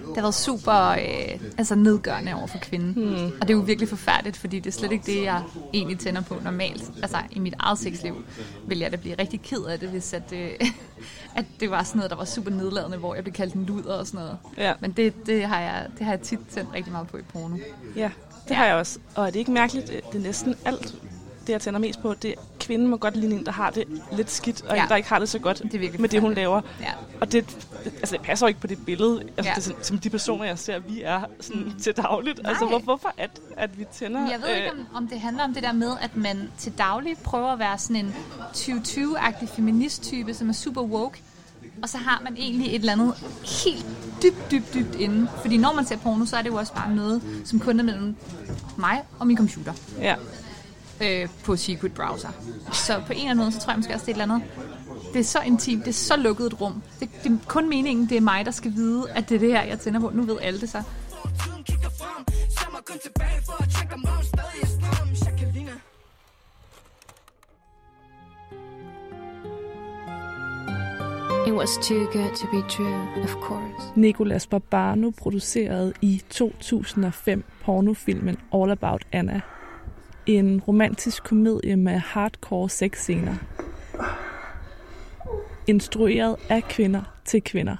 det 0.07 0.15
har 0.15 0.21
været 0.21 0.35
super 0.35 0.89
øh, 0.89 1.39
altså 1.57 1.75
nedgørende 1.75 2.33
over 2.33 2.47
for 2.47 2.57
kvinden. 2.57 3.05
Mm. 3.05 3.25
Og 3.25 3.41
det 3.41 3.49
er 3.49 3.53
jo 3.53 3.59
virkelig 3.59 3.89
forfærdeligt, 3.89 4.37
fordi 4.37 4.59
det 4.59 4.67
er 4.67 4.71
slet 4.71 4.91
ikke 4.91 5.05
det, 5.05 5.23
jeg 5.23 5.43
egentlig 5.73 5.99
tænder 5.99 6.21
på 6.21 6.35
normalt. 6.43 6.91
Altså 7.01 7.17
i 7.31 7.39
mit 7.39 7.53
eget 7.59 7.79
sexliv 7.79 8.25
vil 8.67 8.79
jeg 8.79 8.91
da 8.91 8.97
blive 8.97 9.15
rigtig 9.19 9.41
ked 9.41 9.63
af 9.63 9.79
det, 9.79 9.89
hvis 9.89 10.13
at, 10.13 10.33
øh, 10.33 10.49
at 11.35 11.45
det 11.59 11.71
var 11.71 11.83
sådan 11.83 11.97
noget, 11.97 12.11
der 12.11 12.17
var 12.17 12.25
super 12.25 12.51
nedladende, 12.51 12.97
hvor 12.97 13.15
jeg 13.15 13.23
blev 13.23 13.33
kaldt 13.33 13.53
en 13.53 13.65
luder 13.65 13.93
og 13.93 14.07
sådan 14.07 14.19
noget. 14.19 14.37
Ja. 14.57 14.73
Men 14.79 14.91
det, 14.91 15.25
det, 15.25 15.45
har 15.45 15.59
jeg, 15.59 15.87
det 15.97 16.05
har 16.05 16.13
jeg 16.13 16.21
tit 16.21 16.39
tændt 16.51 16.69
rigtig 16.73 16.91
meget 16.91 17.07
på 17.07 17.17
i 17.17 17.21
porno. 17.21 17.57
Ja, 17.95 18.11
det 18.43 18.49
ja. 18.49 18.55
har 18.55 18.65
jeg 18.65 18.75
også. 18.75 18.99
Og 19.15 19.27
er 19.27 19.31
det 19.31 19.39
ikke 19.39 19.51
mærkeligt? 19.51 19.87
Det 19.87 20.19
er 20.19 20.23
næsten 20.23 20.55
alt, 20.65 20.95
det 21.47 21.53
jeg 21.53 21.61
tænder 21.61 21.79
mest 21.79 22.01
på. 22.01 22.13
Det 22.13 22.35
kvinden 22.59 22.87
må 22.87 22.97
godt 22.97 23.15
ligne 23.15 23.35
en, 23.35 23.45
der 23.45 23.51
har 23.51 23.69
det 23.69 23.83
lidt 24.11 24.31
skidt, 24.31 24.61
og 24.61 24.75
ja. 24.75 24.83
en, 24.83 24.89
der 24.89 24.95
ikke 24.95 25.09
har 25.09 25.19
det 25.19 25.29
så 25.29 25.39
godt 25.39 25.63
det 25.71 25.95
er 25.95 25.99
med 25.99 26.09
det, 26.09 26.21
hun 26.21 26.33
laver. 26.33 26.61
Ja. 26.81 26.91
Og 27.21 27.31
det, 27.31 27.45
altså, 27.85 28.15
det 28.15 28.21
passer 28.25 28.47
ikke 28.47 28.59
på 28.59 28.67
det 28.67 28.85
billede, 28.85 29.21
altså, 29.21 29.33
ja. 29.37 29.49
det 29.49 29.57
er 29.57 29.61
sådan, 29.61 29.83
som 29.83 29.97
de 29.97 30.09
personer, 30.09 30.45
jeg 30.45 30.59
ser, 30.59 30.79
vi 30.79 31.01
er 31.01 31.21
sådan, 31.39 31.61
mm. 31.61 31.79
til 31.79 31.93
dagligt. 31.97 32.43
Nej. 32.43 32.49
Altså, 32.49 32.65
hvor, 32.65 32.79
hvorfor 32.79 33.13
at, 33.17 33.29
at 33.57 33.79
vi 33.79 33.85
tænder... 33.93 34.29
Jeg 34.29 34.41
ved 34.41 34.55
ikke, 34.55 34.71
om, 34.71 34.87
om 34.93 35.07
det 35.07 35.19
handler 35.19 35.43
om 35.43 35.53
det 35.53 35.63
der 35.63 35.71
med, 35.71 35.91
at 36.01 36.15
man 36.15 36.51
til 36.57 36.73
daglig 36.77 37.17
prøver 37.23 37.49
at 37.53 37.59
være 37.59 37.77
sådan 37.77 38.05
en 38.05 38.15
2020-agtig 38.53 39.49
feminist-type, 39.55 40.33
som 40.33 40.49
er 40.49 40.53
super 40.53 40.81
woke, 40.81 41.21
og 41.81 41.89
så 41.89 41.97
har 41.97 42.21
man 42.23 42.37
egentlig 42.37 42.67
et 42.67 42.75
eller 42.75 42.93
andet 42.93 43.13
helt 43.65 43.85
dybt, 44.23 44.51
dybt, 44.51 44.73
dybt 44.73 44.95
inde. 44.95 45.27
Fordi 45.41 45.57
når 45.57 45.73
man 45.73 45.85
ser 45.85 45.97
porno, 45.97 46.25
så 46.25 46.37
er 46.37 46.41
det 46.41 46.49
jo 46.49 46.55
også 46.55 46.73
bare 46.73 46.95
noget, 46.95 47.21
som 47.45 47.59
kun 47.59 47.79
er 47.79 47.83
mellem 47.83 48.15
mig 48.77 49.01
og 49.19 49.27
min 49.27 49.37
computer. 49.37 49.73
Ja. 49.99 50.15
Øh, 51.01 51.27
på 51.45 51.55
secret 51.55 51.93
browser. 51.93 52.29
Så 52.73 53.01
på 53.07 53.13
en 53.13 53.19
eller 53.19 53.31
anden 53.31 53.45
måde, 53.45 53.51
så 53.51 53.59
tror 53.59 53.71
jeg 53.71 53.77
måske 53.77 53.93
også, 53.93 54.05
det 54.05 54.11
er 54.11 54.15
et 54.15 54.21
eller 54.21 54.35
andet. 54.35 54.49
Det 55.13 55.19
er 55.19 55.23
så 55.23 55.39
intimt, 55.41 55.85
det 55.85 55.89
er 55.89 55.93
så 55.93 56.17
lukket 56.17 56.45
et 56.45 56.61
rum. 56.61 56.83
Det, 56.99 57.09
det 57.23 57.31
er 57.31 57.37
kun 57.47 57.69
meningen, 57.69 58.09
det 58.09 58.17
er 58.17 58.21
mig, 58.21 58.45
der 58.45 58.51
skal 58.51 58.73
vide, 58.73 59.05
at 59.15 59.29
det 59.29 59.35
er 59.35 59.39
det 59.39 59.51
her, 59.51 59.63
jeg 59.63 59.79
tænder 59.79 59.99
på. 59.99 60.11
Nu 60.13 60.23
ved 60.23 60.37
alle 60.41 60.61
det 60.61 60.69
så. 60.69 60.83
It 71.47 71.53
was 71.53 71.77
too 71.77 72.05
good 72.11 72.35
to 72.35 72.47
be 72.51 72.61
true, 72.69 73.23
of 73.23 73.35
course. 73.41 73.91
Nicolas 73.95 74.47
Barbano 74.47 75.09
producerede 75.09 75.93
i 76.01 76.21
2005 76.29 77.43
pornofilmen 77.63 78.37
All 78.53 78.71
About 78.71 79.05
Anna. 79.11 79.41
En 80.27 80.61
romantisk 80.67 81.23
komedie 81.23 81.75
med 81.75 81.93
hardcore 81.97 82.69
sexscener. 82.69 83.35
Instrueret 85.67 86.35
af 86.49 86.63
kvinder 86.63 87.01
til 87.25 87.41
kvinder. 87.43 87.75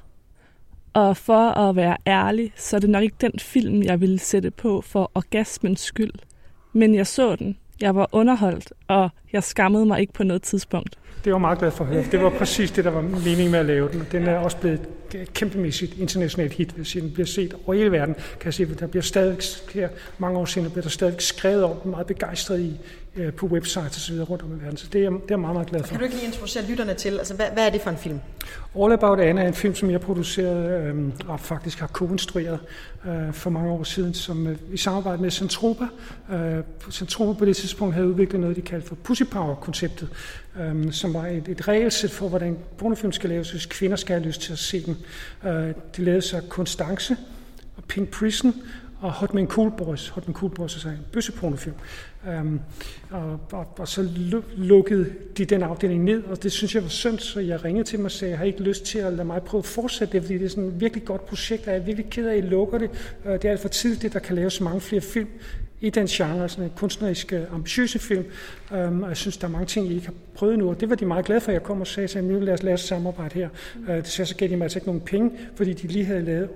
Og 0.93 1.17
for 1.17 1.49
at 1.49 1.75
være 1.75 1.97
ærlig, 2.07 2.53
så 2.55 2.75
er 2.75 2.79
det 2.79 2.89
nok 2.89 3.03
ikke 3.03 3.15
den 3.21 3.39
film, 3.39 3.83
jeg 3.83 4.01
ville 4.01 4.19
sætte 4.19 4.51
på 4.51 4.81
for 4.81 5.11
orgasmens 5.15 5.79
skyld. 5.79 6.13
Men 6.73 6.95
jeg 6.95 7.07
så 7.07 7.35
den, 7.35 7.57
jeg 7.81 7.95
var 7.95 8.09
underholdt, 8.11 8.73
og 8.87 9.09
jeg 9.33 9.43
skammede 9.43 9.85
mig 9.85 9.99
ikke 9.99 10.13
på 10.13 10.23
noget 10.23 10.41
tidspunkt. 10.41 10.97
Det 11.23 11.33
var 11.33 11.39
meget 11.39 11.59
glad 11.59 11.71
for 11.71 11.83
at 11.83 11.89
høre. 11.89 12.03
Det 12.11 12.21
var 12.21 12.29
præcis 12.29 12.71
det, 12.71 12.85
der 12.85 12.91
var 12.91 13.01
meningen 13.01 13.51
med 13.51 13.59
at 13.59 13.65
lave 13.65 13.89
den. 13.91 14.07
Den 14.11 14.27
er 14.27 14.37
også 14.37 14.57
blevet 14.57 14.79
et 15.13 15.33
kæmpemæssigt 15.33 15.97
internationalt 15.97 16.53
hit, 16.53 16.73
sige. 16.83 17.01
Den 17.01 17.11
bliver 17.11 17.27
set 17.27 17.53
over 17.65 17.77
hele 17.77 17.91
verden. 17.91 18.13
Kan 18.15 18.45
jeg 18.45 18.53
sige, 18.53 18.75
der 18.79 18.87
bliver 18.87 19.03
stadig, 19.03 19.37
her 19.73 19.89
mange 20.17 20.39
år 20.39 20.45
senere, 20.45 20.69
bliver 20.69 20.81
der 20.81 20.89
stadig 20.89 21.21
skrevet 21.21 21.63
om 21.63 21.77
den, 21.83 21.91
meget 21.91 22.07
begejstret 22.07 22.59
i, 22.59 22.79
øh, 23.15 23.33
på 23.33 23.45
websites 23.45 24.11
videre 24.11 24.25
rundt 24.25 24.43
om 24.43 24.55
i 24.57 24.61
verden. 24.61 24.77
Så 24.77 24.87
det 24.93 25.05
er, 25.05 25.09
det 25.09 25.17
er 25.17 25.21
jeg 25.29 25.39
meget, 25.39 25.53
meget 25.53 25.69
glad 25.69 25.83
for. 25.83 25.89
Kan 25.89 25.97
du 25.97 26.03
ikke 26.03 26.15
lige 26.15 26.27
introducere 26.27 26.63
lytterne 26.69 26.93
til, 26.93 27.17
altså 27.17 27.33
hvad, 27.33 27.45
hvad 27.53 27.65
er 27.65 27.69
det 27.69 27.81
for 27.81 27.89
en 27.89 27.97
film? 27.97 28.19
All 28.79 28.93
About 28.93 29.19
Anna 29.19 29.43
er 29.43 29.47
en 29.47 29.53
film, 29.53 29.75
som 29.75 29.91
jeg 29.91 30.01
producerede 30.01 30.93
øh, 30.95 31.11
og 31.27 31.39
faktisk 31.39 31.79
har 31.79 31.87
co-instrueret 31.87 32.59
øh, 33.07 33.33
for 33.33 33.49
mange 33.49 33.71
år 33.71 33.83
siden, 33.83 34.13
som 34.13 34.47
øh, 34.47 34.57
i 34.73 34.77
samarbejde 34.77 35.21
med 35.21 35.31
Centropa. 35.31 35.83
Øh, 36.33 36.63
Centropa 36.91 37.39
på 37.39 37.45
det 37.45 37.55
tidspunkt 37.55 37.93
havde 37.93 38.07
udviklet 38.07 38.41
noget, 38.41 38.55
de 38.55 38.61
kaldte 38.61 38.76
for 38.81 38.95
Pussy 38.95 39.23
Power-konceptet, 39.23 40.09
øhm, 40.59 40.91
som 40.91 41.13
var 41.13 41.27
et, 41.27 41.47
et 41.47 41.67
regelsæt 41.67 42.11
for, 42.11 42.29
hvordan 42.29 42.57
pornofilm 42.77 43.11
skal 43.11 43.29
laves, 43.29 43.51
hvis 43.51 43.65
kvinder 43.65 43.97
skal 43.97 44.15
have 44.15 44.27
lyst 44.27 44.41
til 44.41 44.53
at 44.53 44.59
se 44.59 44.85
dem. 44.85 44.95
Øh, 45.45 45.73
de 45.97 46.03
lavede 46.03 46.21
så 46.21 46.41
Konstance 46.49 47.17
og 47.77 47.83
Pink 47.83 48.09
Prison 48.09 48.53
og 49.01 49.11
Hot 49.11 49.33
Men 49.33 49.47
Cool 49.47 49.71
Boys. 49.77 50.09
Hot 50.09 50.27
Men 50.27 50.35
Cool 50.35 50.51
Boys 50.51 50.75
er 50.75 50.79
så 50.79 50.89
en 50.89 50.99
bøssepornofilm. 51.11 51.75
Øhm, 52.27 52.59
og, 53.09 53.39
og, 53.51 53.67
og 53.79 53.87
så 53.87 54.09
lukkede 54.55 55.09
de 55.37 55.45
den 55.45 55.63
afdeling 55.63 56.03
ned, 56.03 56.23
og 56.23 56.43
det 56.43 56.51
synes 56.51 56.75
jeg 56.75 56.83
var 56.83 56.89
synd, 56.89 57.19
så 57.19 57.39
jeg 57.39 57.65
ringede 57.65 57.83
til 57.83 57.99
mig 57.99 58.05
og 58.05 58.11
sagde, 58.11 58.31
jeg 58.31 58.37
har 58.37 58.45
ikke 58.45 58.61
lyst 58.61 58.85
til 58.85 58.99
at 58.99 59.13
lade 59.13 59.25
mig 59.25 59.41
prøve 59.41 59.59
at 59.59 59.65
fortsætte 59.65 60.13
det, 60.13 60.21
fordi 60.21 60.37
det 60.37 60.45
er 60.45 60.49
sådan 60.49 60.63
et 60.63 60.79
virkelig 60.79 61.05
godt 61.05 61.25
projekt, 61.25 61.67
og 61.67 61.73
jeg 61.73 61.79
er 61.79 61.85
virkelig 61.85 62.09
ked 62.09 62.27
af, 62.27 62.37
at 62.37 62.43
I 62.43 62.47
lukker 62.47 62.77
det. 62.77 62.89
Øh, 63.25 63.33
det 63.33 63.45
er 63.45 63.51
alt 63.51 63.59
for 63.59 63.67
tidligt, 63.67 64.01
det 64.01 64.13
der 64.13 64.19
kan 64.19 64.35
laves 64.35 64.61
mange 64.61 64.81
flere 64.81 65.01
film 65.01 65.27
i 65.81 65.89
den 65.89 66.07
genre, 66.07 66.49
sådan 66.49 66.63
en 66.63 66.71
kunstnerisk 66.75 67.33
øh, 67.33 67.53
ambitiøse 67.53 67.99
film. 67.99 68.25
Um, 68.71 69.03
og 69.03 69.09
jeg 69.09 69.17
synes, 69.17 69.37
der 69.37 69.47
er 69.47 69.51
mange 69.51 69.65
ting, 69.65 69.87
I 69.87 69.95
ikke 69.95 70.05
har 70.05 70.13
prøvet 70.35 70.59
nu, 70.59 70.69
og 70.69 70.79
det 70.79 70.89
var 70.89 70.95
de 70.95 71.05
meget 71.05 71.25
glade 71.25 71.41
for, 71.41 71.51
at 71.51 71.53
jeg 71.53 71.63
kom 71.63 71.81
og 71.81 71.87
sagde, 71.87 72.19
at 72.19 72.23
nu 72.23 72.39
lad 72.39 72.53
os 72.53 72.63
lade 72.63 72.73
os 72.73 72.81
samarbejde 72.81 73.35
her. 73.35 73.49
Øh, 73.89 73.97
uh, 73.97 74.03
desværre 74.03 74.25
så 74.25 74.35
gav 74.35 74.49
de 74.49 74.55
mig 74.55 74.65
altså 74.65 74.79
ikke 74.79 74.87
nogen 74.87 75.01
penge, 75.01 75.31
fordi 75.55 75.73
de 75.73 75.87
lige 75.87 76.05
havde 76.05 76.21
lavet 76.21 76.49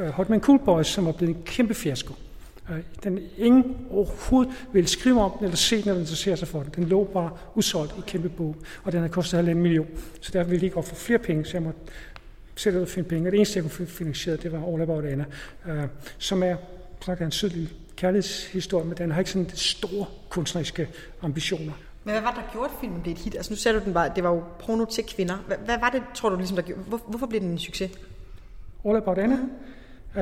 øh, 0.00 0.06
Hotman 0.06 0.40
Cool 0.40 0.58
Boys, 0.64 0.86
som 0.86 1.06
var 1.06 1.12
blevet 1.12 1.36
en 1.36 1.42
kæmpe 1.42 1.74
fiasko. 1.74 2.14
Den 3.04 3.18
ingen 3.38 3.76
overhovedet 3.90 4.54
vil 4.72 4.86
skrive 4.86 5.20
om 5.20 5.32
den, 5.38 5.44
eller 5.44 5.56
se 5.56 5.76
den, 5.76 5.88
eller 5.88 6.00
interessere 6.00 6.36
sig 6.36 6.48
for 6.48 6.62
den. 6.62 6.72
Den 6.76 6.84
lå 6.84 7.04
bare 7.04 7.30
usolgt 7.54 7.94
i 7.98 8.00
kæmpe 8.06 8.28
bog, 8.28 8.56
og 8.84 8.92
den 8.92 9.00
havde 9.00 9.12
kostet 9.12 9.36
halvanden 9.36 9.62
million. 9.62 9.86
Så 10.20 10.30
derfor 10.32 10.50
ville 10.50 10.60
de 10.60 10.66
ikke 10.66 10.82
få 10.82 10.94
flere 10.94 11.18
penge, 11.18 11.44
så 11.44 11.50
jeg 11.52 11.62
måtte 11.62 11.80
sætte 12.56 12.78
ud 12.78 12.82
og 12.82 12.88
finde 12.88 13.08
penge. 13.08 13.28
Og 13.28 13.32
det 13.32 13.36
eneste, 13.36 13.58
jeg 13.58 13.70
kunne 13.70 13.86
finansiere, 13.86 14.36
det 14.36 14.52
var 14.52 14.72
All 14.72 14.82
About 14.82 15.04
Anna, 15.04 15.24
øh, 15.68 15.82
som 16.18 16.42
er 16.42 16.56
sagt, 17.04 17.20
en 17.20 17.30
sydlig 17.30 17.68
kærlighedshistorie, 17.96 18.84
men 18.84 18.96
den 18.96 19.10
har 19.10 19.18
ikke 19.18 19.30
sådan 19.30 19.50
store 19.54 20.06
kunstneriske 20.28 20.88
ambitioner. 21.22 21.72
Men 22.04 22.12
hvad 22.12 22.22
var 22.22 22.30
det, 22.30 22.40
der 22.46 22.52
gjorde, 22.52 22.70
at 22.74 22.80
filmen 22.80 23.00
blev 23.02 23.12
et 23.12 23.18
hit? 23.18 23.34
Altså 23.34 23.52
nu 23.52 23.56
sagde 23.56 23.80
du, 23.80 23.84
den 23.84 23.94
var, 23.94 24.08
det 24.08 24.24
var 24.24 24.30
jo 24.30 24.42
porno 24.58 24.84
til 24.84 25.04
kvinder. 25.04 25.36
Hvad, 25.46 25.56
hvad 25.64 25.78
var 25.78 25.90
det, 25.90 26.02
tror 26.14 26.28
du, 26.28 26.36
ligesom, 26.36 26.56
der 26.56 26.62
gjorde? 26.62 26.82
Hvor, 26.82 27.00
hvorfor 27.06 27.26
blev 27.26 27.40
den 27.40 27.48
en 27.48 27.58
succes? 27.58 27.90
All 28.84 28.96
About 28.96 29.18
Anna? 29.18 29.38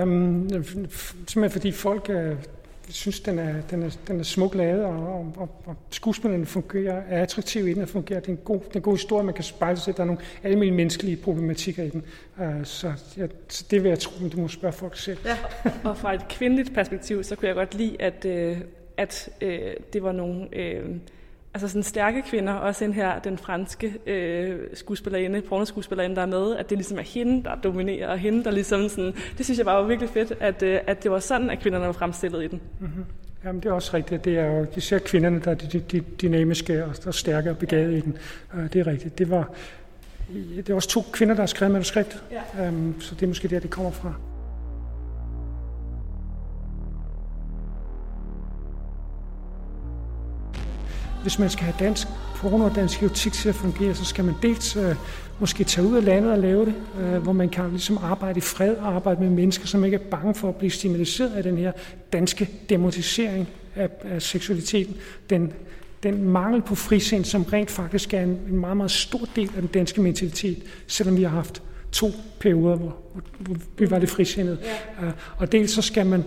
Um, 0.03 0.51
simpelthen 0.51 1.51
fordi 1.51 1.73
folk 1.73 2.07
uh, 2.09 2.39
synes, 2.89 3.21
den 3.21 3.39
er, 3.39 3.61
den 3.71 3.83
er, 3.83 3.97
den 4.09 4.21
er 4.21 4.25
smuk 4.25 4.55
lavet, 4.55 4.85
og, 4.85 5.33
og, 5.37 5.49
og 5.65 5.77
skuespillerne 5.91 6.47
fungerer, 6.47 7.03
er 7.09 7.23
attraktive 7.23 7.71
i 7.71 7.75
den 7.75 7.83
og 7.83 7.89
fungerer. 7.89 8.21
Det 8.21 8.29
er 8.29 8.33
en 8.33 8.39
god, 8.45 8.61
det 8.61 8.73
er 8.73 8.77
en 8.77 8.83
god 8.83 8.95
historie, 8.95 9.25
man 9.25 9.35
kan 9.35 9.45
spejle 9.45 9.79
sig. 9.79 9.97
Der 9.97 10.03
er 10.03 10.07
nogle 10.07 10.21
almindelige 10.43 10.77
menneskelige 10.77 11.17
problematikker 11.17 11.83
i 11.83 11.89
den. 11.89 12.05
Uh, 12.39 12.65
så, 12.65 12.93
ja, 13.17 13.27
så 13.49 13.65
det 13.71 13.83
vil 13.83 13.89
jeg 13.89 13.99
tro, 13.99 14.13
men 14.21 14.31
du 14.31 14.41
må 14.41 14.49
spørge 14.49 14.73
folk 14.73 14.97
selv. 14.97 15.19
Ja. 15.25 15.37
og 15.91 15.97
fra 15.97 16.15
et 16.15 16.29
kvindeligt 16.29 16.75
perspektiv, 16.75 17.25
så 17.25 17.37
kunne 17.37 17.49
jeg 17.49 17.55
godt 17.55 17.75
lide, 17.75 17.97
at, 18.03 18.25
øh, 18.25 18.59
at 18.97 19.31
øh, 19.41 19.75
det 19.93 20.03
var 20.03 20.13
nogle... 20.13 20.57
Øh, 20.57 20.85
altså 21.55 21.69
sådan 21.69 21.83
stærke 21.83 22.23
kvinder, 22.23 22.53
også 22.53 22.85
en 22.85 22.93
her, 22.93 23.19
den 23.19 23.39
franske 23.39 23.95
øh, 24.07 24.59
skuespillerinde, 24.75 25.41
pornoskuespillerinde, 25.41 26.17
der 26.17 26.23
er 26.23 26.27
med, 26.27 26.57
at 26.57 26.71
det 26.71 26.79
ligesom 26.79 26.99
er 26.99 27.03
hende, 27.03 27.45
der 27.45 27.55
dominerer, 27.55 28.09
og 28.09 28.19
hende, 28.19 28.45
der 28.45 28.51
ligesom 28.51 28.89
sådan, 28.89 29.15
det 29.39 29.47
synes 29.47 29.59
jeg 29.59 29.67
bare 29.67 29.83
var 29.83 29.89
virkelig 29.89 30.11
fedt, 30.11 30.33
at, 30.41 30.63
øh, 30.63 30.81
at 30.87 31.03
det 31.03 31.11
var 31.11 31.19
sådan, 31.19 31.51
at 31.51 31.61
kvinderne 31.61 31.87
var 31.87 31.93
fremstillet 31.93 32.45
i 32.45 32.47
den. 32.47 32.61
Mm-hmm. 32.81 33.05
Jamen, 33.45 33.63
det 33.63 33.69
er 33.69 33.73
også 33.73 33.97
rigtigt. 33.97 34.25
Det 34.25 34.39
er 34.39 34.47
jo 34.47 34.67
især 34.77 34.99
kvinderne, 34.99 35.41
der 35.41 35.51
er 35.51 35.55
de, 35.55 35.67
de, 35.67 35.81
de 35.81 36.01
dynamiske 36.01 36.85
og, 36.85 36.95
og 37.07 37.15
stærke 37.15 37.51
og 37.51 37.59
begavede 37.59 37.99
i 37.99 38.01
den. 38.01 38.19
Uh, 38.55 38.63
det 38.73 38.77
er 38.77 38.87
rigtigt. 38.87 39.19
Det 39.19 39.31
var, 39.31 39.55
det 40.57 40.71
er 40.71 40.75
også 40.75 40.89
to 40.89 41.03
kvinder, 41.13 41.35
der 41.35 41.43
har 41.43 41.47
skrevet 41.47 41.73
manuskriptet, 41.73 42.23
ja. 42.57 42.69
um, 42.69 43.01
så 43.01 43.15
det 43.15 43.23
er 43.23 43.27
måske 43.27 43.49
der, 43.49 43.61
det 43.61 43.71
kommer 43.71 43.91
fra. 43.91 44.15
Hvis 51.25 51.39
man 51.39 51.51
skal 51.51 51.65
have 51.65 51.75
dansk 51.79 52.09
porno 52.37 52.65
og 52.65 52.75
dansk 52.75 53.03
erotik 53.03 53.33
til 53.33 53.49
at 53.49 53.55
fungere, 53.55 53.95
så 53.95 54.05
skal 54.05 54.25
man 54.25 54.35
dels 54.43 54.77
øh, 54.77 54.95
måske 55.41 55.65
tage 55.65 55.87
ud 55.87 55.97
af 55.97 56.05
landet 56.05 56.33
og 56.33 56.39
lave 56.39 56.67
det, 56.67 56.75
øh, 57.01 57.23
hvor 57.23 57.33
man 57.33 57.49
kan 57.49 57.71
ligesom 57.71 57.99
arbejde 58.03 58.39
i 58.39 58.41
fred 58.41 58.77
og 58.77 58.95
arbejde 58.95 59.21
med 59.21 59.31
mennesker, 59.31 59.67
som 59.67 59.85
ikke 59.85 59.95
er 59.95 60.11
bange 60.11 60.35
for 60.35 60.49
at 60.49 60.57
blive 60.57 60.71
stimuleret 60.71 61.33
af 61.37 61.43
den 61.43 61.59
her 61.59 61.73
danske 62.13 62.51
demotisering 62.69 63.49
af, 63.77 63.89
af 64.05 64.23
seksualiteten. 64.23 64.97
Den, 65.31 65.53
den 66.03 66.29
mangel 66.29 66.63
på 66.63 66.75
frisind, 66.75 67.25
som 67.25 67.43
rent 67.43 67.71
faktisk 67.71 68.15
er 68.15 68.23
en, 68.23 68.39
en 68.51 68.57
meget, 68.57 68.77
meget 68.77 68.91
stor 68.91 69.29
del 69.37 69.51
af 69.57 69.63
den 69.63 69.71
danske 69.75 70.01
mentalitet, 70.01 70.63
selvom 70.87 71.17
vi 71.17 71.23
har 71.23 71.31
haft 71.31 71.63
to 71.93 72.11
perioder, 72.41 72.77
hvor, 72.77 72.97
hvor 73.39 73.57
vi 73.79 73.91
var 73.91 73.99
det 73.99 74.09
frisindede. 74.09 74.59
Ja. 75.01 75.07
Uh, 75.07 75.13
og 75.37 75.53
dels 75.53 75.71
så 75.71 75.83
skal 75.83 76.07
man, 76.07 76.25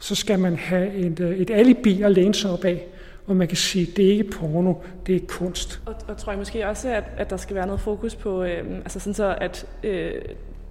så 0.00 0.14
skal 0.14 0.38
man 0.38 0.56
have 0.56 0.94
et, 0.94 1.20
øh, 1.20 1.36
et 1.36 1.50
alibi 1.50 2.02
at 2.02 2.12
læne 2.12 2.34
sig 2.34 2.50
op 2.50 2.64
af, 2.64 2.86
hvor 3.30 3.36
man 3.36 3.48
kan 3.48 3.56
sige, 3.56 3.90
at 3.90 3.96
det 3.96 4.06
er 4.06 4.10
ikke 4.10 4.24
porno, 4.24 4.74
det 5.06 5.16
er 5.16 5.20
kunst. 5.28 5.80
Og, 5.86 5.94
og 6.08 6.16
tror 6.16 6.32
jeg 6.32 6.38
måske 6.38 6.68
også, 6.68 6.88
at, 6.88 7.04
at 7.16 7.30
der 7.30 7.36
skal 7.36 7.56
være 7.56 7.66
noget 7.66 7.80
fokus 7.80 8.14
på, 8.14 8.42
øh, 8.42 8.76
altså 8.76 9.00
sådan 9.00 9.14
så, 9.14 9.36
at 9.40 9.66
øh, 9.82 10.12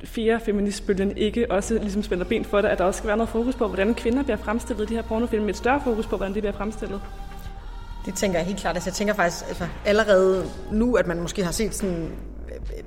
fire 0.03 0.39
feministbølgen 0.39 1.17
ikke 1.17 1.51
også 1.51 1.73
ligesom 1.73 2.03
spænder 2.03 2.25
ben 2.25 2.45
for 2.45 2.61
det, 2.61 2.67
at 2.67 2.77
der 2.77 2.83
også 2.83 2.97
skal 2.97 3.07
være 3.07 3.17
noget 3.17 3.29
fokus 3.29 3.55
på, 3.55 3.67
hvordan 3.67 3.93
kvinder 3.93 4.23
bliver 4.23 4.37
fremstillet 4.37 4.83
i 4.83 4.87
de 4.87 4.95
her 4.95 5.01
pornofilm, 5.01 5.43
med 5.43 5.49
et 5.49 5.57
større 5.57 5.81
fokus 5.83 6.07
på, 6.07 6.17
hvordan 6.17 6.35
de 6.35 6.39
bliver 6.41 6.53
fremstillet. 6.53 7.01
Det 8.05 8.13
tænker 8.13 8.39
jeg 8.39 8.45
helt 8.45 8.59
klart. 8.59 8.75
Altså, 8.75 8.89
jeg 8.89 8.95
tænker 8.95 9.13
faktisk 9.13 9.47
altså, 9.47 9.67
allerede 9.85 10.45
nu, 10.71 10.95
at 10.95 11.07
man 11.07 11.21
måske 11.21 11.43
har 11.43 11.51
set 11.51 11.75
sådan 11.75 12.09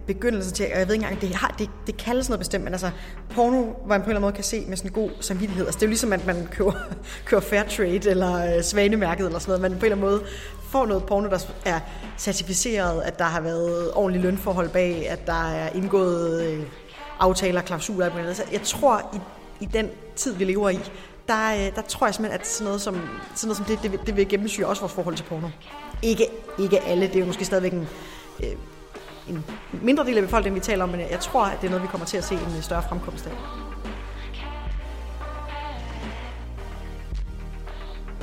begyndelse 0.07 0.51
til, 0.51 0.67
og 0.73 0.79
jeg 0.79 0.89
ved 0.89 0.95
ikke 0.95 1.05
engang, 1.05 1.21
det, 1.21 1.35
har, 1.35 1.55
det, 1.59 1.71
det 1.87 1.97
kaldes 1.97 2.29
noget 2.29 2.39
bestemt, 2.39 2.65
men 2.65 2.73
altså 2.73 2.91
porno, 3.31 3.63
hvor 3.63 3.87
man 3.87 4.01
på 4.01 4.05
en 4.05 4.11
eller 4.11 4.11
anden 4.11 4.21
måde 4.21 4.33
kan 4.33 4.45
se 4.45 4.65
med 4.69 4.77
sådan 4.77 4.91
god 4.91 5.11
samvittighed. 5.21 5.67
Altså 5.67 5.79
det 5.79 5.83
er 5.83 5.87
jo 5.87 5.91
ligesom, 5.91 6.13
at 6.13 6.27
man 6.27 6.49
køber, 6.51 6.73
køber 7.27 7.41
fair 7.41 7.63
trade 7.63 8.11
eller 8.11 8.57
øh, 8.57 8.63
svanemærket 8.63 9.27
eller 9.27 9.39
sådan 9.39 9.51
noget. 9.51 9.63
Man 9.63 9.71
på 9.71 9.87
en 9.87 9.93
eller 9.93 9.97
anden 9.97 10.11
måde 10.11 10.25
får 10.71 10.87
noget 10.87 11.05
porno, 11.05 11.31
der 11.31 11.47
er 11.65 11.81
certificeret, 12.19 13.03
at 13.03 13.19
der 13.19 13.25
har 13.25 13.41
været 13.41 13.93
ordentlige 13.93 14.23
lønforhold 14.23 14.69
bag, 14.69 15.09
at 15.09 15.27
der 15.27 15.51
er 15.53 15.69
indgået 15.75 16.45
øh, 16.45 16.63
aftaler, 17.19 17.63
klausuler. 17.63 18.27
Altså, 18.27 18.43
jeg 18.53 18.63
tror, 18.63 19.11
i, 19.15 19.19
i 19.65 19.67
den 19.67 19.89
tid, 20.17 20.35
vi 20.35 20.45
lever 20.45 20.71
i, 20.71 20.79
der, 21.29 21.55
øh, 21.55 21.75
der 21.75 21.83
tror 21.83 22.07
jeg 22.07 22.15
simpelthen, 22.15 22.41
at 22.41 22.47
sådan 22.47 22.65
noget 22.65 22.81
som, 22.81 22.95
sådan 23.35 23.49
noget 23.49 23.57
som 23.57 23.67
det, 23.67 23.79
det, 23.83 24.07
det 24.07 24.17
vil 24.17 24.29
gennemsyre 24.29 24.67
også 24.67 24.83
vores 24.83 24.93
forhold 24.93 25.17
til 25.17 25.25
porno. 25.25 25.49
Ikke, 26.03 26.27
ikke 26.59 26.81
alle, 26.81 27.07
det 27.07 27.17
er 27.17 27.21
jo 27.21 27.27
måske 27.27 27.45
stadigvæk 27.45 27.73
en, 27.73 27.89
øh, 28.43 28.53
en 29.29 29.45
mindre 29.83 30.05
del 30.05 30.17
af 30.17 30.23
befolkningen, 30.23 30.61
vi 30.61 30.65
taler 30.65 30.85
om, 30.85 30.89
men 30.89 31.01
jeg 31.01 31.21
tror, 31.21 31.45
at 31.45 31.61
det 31.61 31.67
er 31.67 31.71
noget, 31.71 31.83
vi 31.83 31.89
kommer 31.89 32.07
til 32.07 32.17
at 32.17 32.25
se 32.25 32.35
en 32.35 32.63
større 32.63 32.83
fremkomst 32.83 33.27
af. 33.27 33.33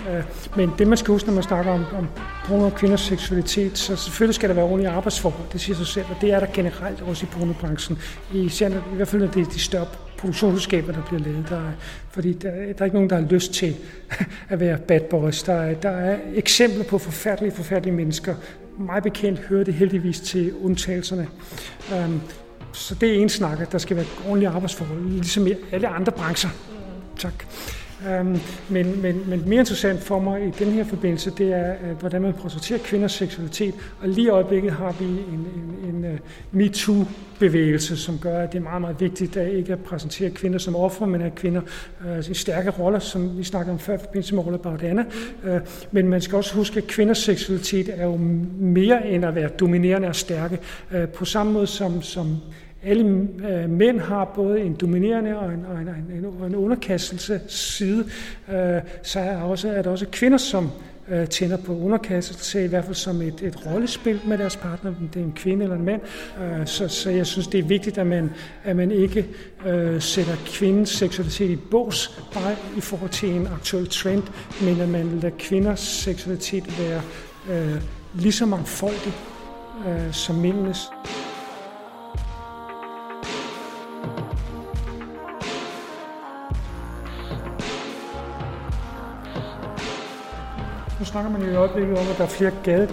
Øh, 0.09 0.23
men 0.55 0.71
det, 0.77 0.87
man 0.87 0.97
skal 0.97 1.11
huske, 1.11 1.27
når 1.27 1.33
man 1.33 1.43
snakker 1.43 1.71
om, 1.71 1.85
om 1.97 2.07
porno 2.45 2.65
og 2.65 2.75
kvinders 2.75 3.01
seksualitet, 3.01 3.77
så 3.77 3.95
selvfølgelig 3.95 4.35
skal 4.35 4.49
der 4.49 4.55
være 4.55 4.65
ordentlige 4.65 4.89
arbejdsforhold, 4.89 5.47
det 5.53 5.61
siger 5.61 5.75
sig 5.75 5.87
selv, 5.87 6.05
og 6.09 6.15
det 6.21 6.31
er 6.31 6.39
der 6.39 6.47
generelt 6.53 7.01
også 7.01 7.25
i 7.25 7.29
pornobranchen. 7.31 7.97
Især, 8.33 8.69
I 8.69 8.95
hvert 8.95 9.07
fald, 9.07 9.21
når 9.21 9.31
det 9.31 9.47
er 9.47 9.51
de 9.51 9.59
større 9.59 9.87
produktionsselskaber, 10.17 10.93
der 10.93 11.01
bliver 11.01 11.21
lavet. 11.21 11.45
Der 11.49 11.57
er, 11.57 11.71
fordi 12.09 12.33
der, 12.33 12.51
der 12.51 12.73
er 12.79 12.85
ikke 12.85 12.95
nogen, 12.95 13.09
der 13.09 13.15
har 13.15 13.27
lyst 13.29 13.53
til 13.53 13.75
at 14.49 14.59
være 14.59 14.77
bad 14.77 14.99
boys. 14.99 15.43
Der 15.43 15.53
er, 15.53 15.73
der 15.73 15.89
er 15.89 16.17
eksempler 16.35 16.83
på 16.83 16.97
forfærdelige, 16.97 17.51
forfærdelige 17.51 17.95
mennesker. 17.95 18.35
Mig 18.79 19.03
bekendt 19.03 19.39
hører 19.39 19.63
det 19.63 19.73
heldigvis 19.73 20.19
til 20.19 20.53
undtagelserne. 20.53 21.27
Øhm, 21.93 22.21
så 22.73 22.95
det 22.95 23.09
er 23.09 23.21
en 23.21 23.29
snak, 23.29 23.59
at 23.59 23.71
der 23.71 23.77
skal 23.77 23.97
være 23.97 24.05
ordentlige 24.25 24.49
arbejdsforhold, 24.49 25.09
ligesom 25.09 25.47
i 25.47 25.53
alle 25.71 25.87
andre 25.87 26.11
brancher. 26.11 26.49
Tak. 27.17 27.45
Øhm, 28.07 28.39
men, 28.69 29.01
men, 29.01 29.29
men 29.29 29.43
mere 29.45 29.59
interessant 29.59 29.99
for 29.99 30.19
mig 30.19 30.47
i 30.47 30.51
den 30.59 30.67
her 30.67 30.83
forbindelse, 30.83 31.31
det 31.37 31.53
er, 31.53 31.71
øh, 31.71 31.99
hvordan 31.99 32.21
man 32.21 32.33
portrætterer 32.33 32.79
kvinders 32.79 33.11
seksualitet. 33.11 33.73
Og 34.01 34.09
lige 34.09 34.25
i 34.25 34.29
øjeblikket 34.29 34.71
har 34.71 34.95
vi 34.99 35.05
en, 35.05 35.47
en, 35.55 35.95
en 35.95 36.11
uh, 36.11 36.19
MeToo-bevægelse, 36.51 37.97
som 37.97 38.19
gør, 38.19 38.39
at 38.39 38.51
det 38.51 38.57
er 38.57 38.63
meget, 38.63 38.81
meget 38.81 38.99
vigtigt 38.99 39.37
at 39.37 39.53
ikke 39.53 39.73
at 39.73 39.79
præsentere 39.79 40.29
kvinder 40.29 40.59
som 40.59 40.75
ofre, 40.75 41.07
men 41.07 41.21
at 41.21 41.35
kvinder 41.35 41.61
uh, 42.05 42.29
i 42.31 42.33
stærke 42.33 42.69
roller, 42.69 42.99
som 42.99 43.37
vi 43.37 43.43
snakkede 43.43 43.73
om 43.73 43.79
før 43.79 43.95
i 43.95 43.97
forbindelse 43.97 44.35
med 44.35 44.45
Roller 44.45 44.59
Baudana. 44.59 45.05
Men 45.91 46.07
man 46.07 46.21
skal 46.21 46.35
også 46.35 46.55
huske, 46.55 46.77
at 46.77 46.87
kvinders 46.87 47.17
seksualitet 47.17 47.89
er 47.93 48.05
jo 48.05 48.17
mere 48.59 49.07
end 49.07 49.25
at 49.25 49.35
være 49.35 49.47
dominerende 49.47 50.07
og 50.07 50.15
stærke. 50.15 50.59
På 51.13 51.25
samme 51.25 51.53
måde 51.53 51.67
som, 51.67 52.01
som 52.01 52.37
alle 52.83 53.27
øh, 53.49 53.69
mænd 53.69 53.99
har 53.99 54.31
både 54.35 54.61
en 54.61 54.73
dominerende 54.73 55.37
og 55.37 55.53
en, 55.53 55.65
og 55.65 55.81
en, 55.81 55.87
en, 55.87 56.45
en 56.45 56.55
underkastelse 56.55 57.41
side, 57.47 58.05
øh, 58.49 58.81
så 59.03 59.19
er, 59.19 59.37
også, 59.37 59.69
er 59.69 59.81
der 59.81 59.89
også 59.89 60.05
kvinder, 60.11 60.37
som 60.37 60.71
øh, 61.09 61.27
tænder 61.27 61.57
på 61.57 61.77
underkastelse, 61.77 62.65
i 62.65 62.67
hvert 62.67 62.85
fald 62.85 62.95
som 62.95 63.21
et, 63.21 63.41
et 63.41 63.65
rollespil 63.65 64.19
med 64.25 64.37
deres 64.37 64.55
partner, 64.55 64.91
om 64.99 65.07
det 65.13 65.19
er 65.19 65.23
en 65.23 65.33
kvinde 65.35 65.63
eller 65.63 65.75
en 65.75 65.85
mand. 65.85 66.01
Øh, 66.41 66.67
så, 66.67 66.87
så 66.87 67.09
jeg 67.09 67.27
synes, 67.27 67.47
det 67.47 67.59
er 67.59 67.63
vigtigt, 67.63 67.97
at 67.97 68.07
man, 68.07 68.31
at 68.63 68.75
man 68.75 68.91
ikke 68.91 69.27
øh, 69.65 70.01
sætter 70.01 70.35
kvindens 70.45 70.89
seksualitet 70.89 71.49
i 71.49 71.55
bås, 71.55 72.23
bare 72.33 72.55
i 72.77 72.81
forhold 72.81 73.09
til 73.09 73.29
en 73.29 73.47
aktuel 73.47 73.87
trend, 73.87 74.23
men 74.61 74.81
at 74.81 74.89
man 74.89 75.19
lader 75.21 75.35
kvinders 75.39 75.79
seksualitet 75.79 76.79
være 76.79 77.01
øh, 77.49 77.81
lige 78.13 78.31
så 78.31 78.45
mangfoldig 78.45 79.13
øh, 79.87 80.13
som 80.13 80.35
mændenes. 80.35 80.79
Snakker 91.09 91.31
man 91.31 91.41
jo 91.41 91.51
i 91.51 91.55
øjeblikket 91.55 91.97
om, 91.97 92.07
at 92.11 92.17
der 92.17 92.23
er 92.23 92.27
flere 92.27 92.51
gade, 92.63 92.89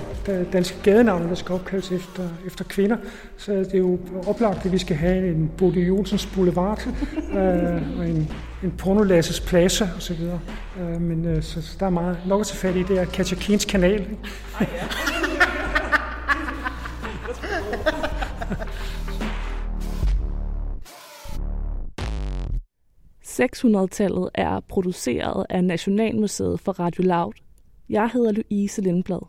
danske 0.53 0.77
gadenavne, 0.83 1.29
der 1.29 1.35
skal 1.35 1.55
opkaldes 1.55 1.93
efter, 1.93 2.29
efter 2.47 2.65
kvinder. 2.65 2.97
Så 3.37 3.53
det 3.53 3.75
er 3.75 3.79
jo 3.79 3.99
oplagt, 4.27 4.67
at 4.67 4.73
vi 4.73 4.79
skal 4.79 4.97
have 4.97 5.31
en 5.31 5.51
Bodil 5.59 5.87
Jonsens 5.87 6.27
Boulevard 6.27 6.89
øh, 7.39 7.99
og 7.99 8.09
en, 8.09 8.31
en 8.63 8.75
Pornolasses 8.79 9.41
Plaza 9.41 9.89
osv. 9.97 10.21
Øh, 10.81 11.01
men 11.01 11.25
øh, 11.25 11.43
så, 11.43 11.63
så 11.63 11.77
der 11.81 11.87
er 11.87 11.91
meget 11.91 12.19
nok 12.27 12.41
at 12.41 12.47
tage 12.47 12.59
fat 12.59 12.77
i. 12.77 12.83
Det 12.83 12.99
er 12.99 13.05
Katja 13.05 13.37
Kins 13.37 13.65
kanal. 13.65 14.07
Ej, 14.61 14.67
ja. 14.73 14.87
600-tallet 23.43 24.31
er 24.35 24.61
produceret 24.69 25.47
af 25.51 25.65
Nationalmuseet 25.65 26.61
for 26.61 26.73
Radio 26.73 27.05
Loud. 27.05 27.46
Jeg 27.89 28.11
hedder 28.11 28.33
Louise 28.33 28.83
Lindblad. 28.83 29.21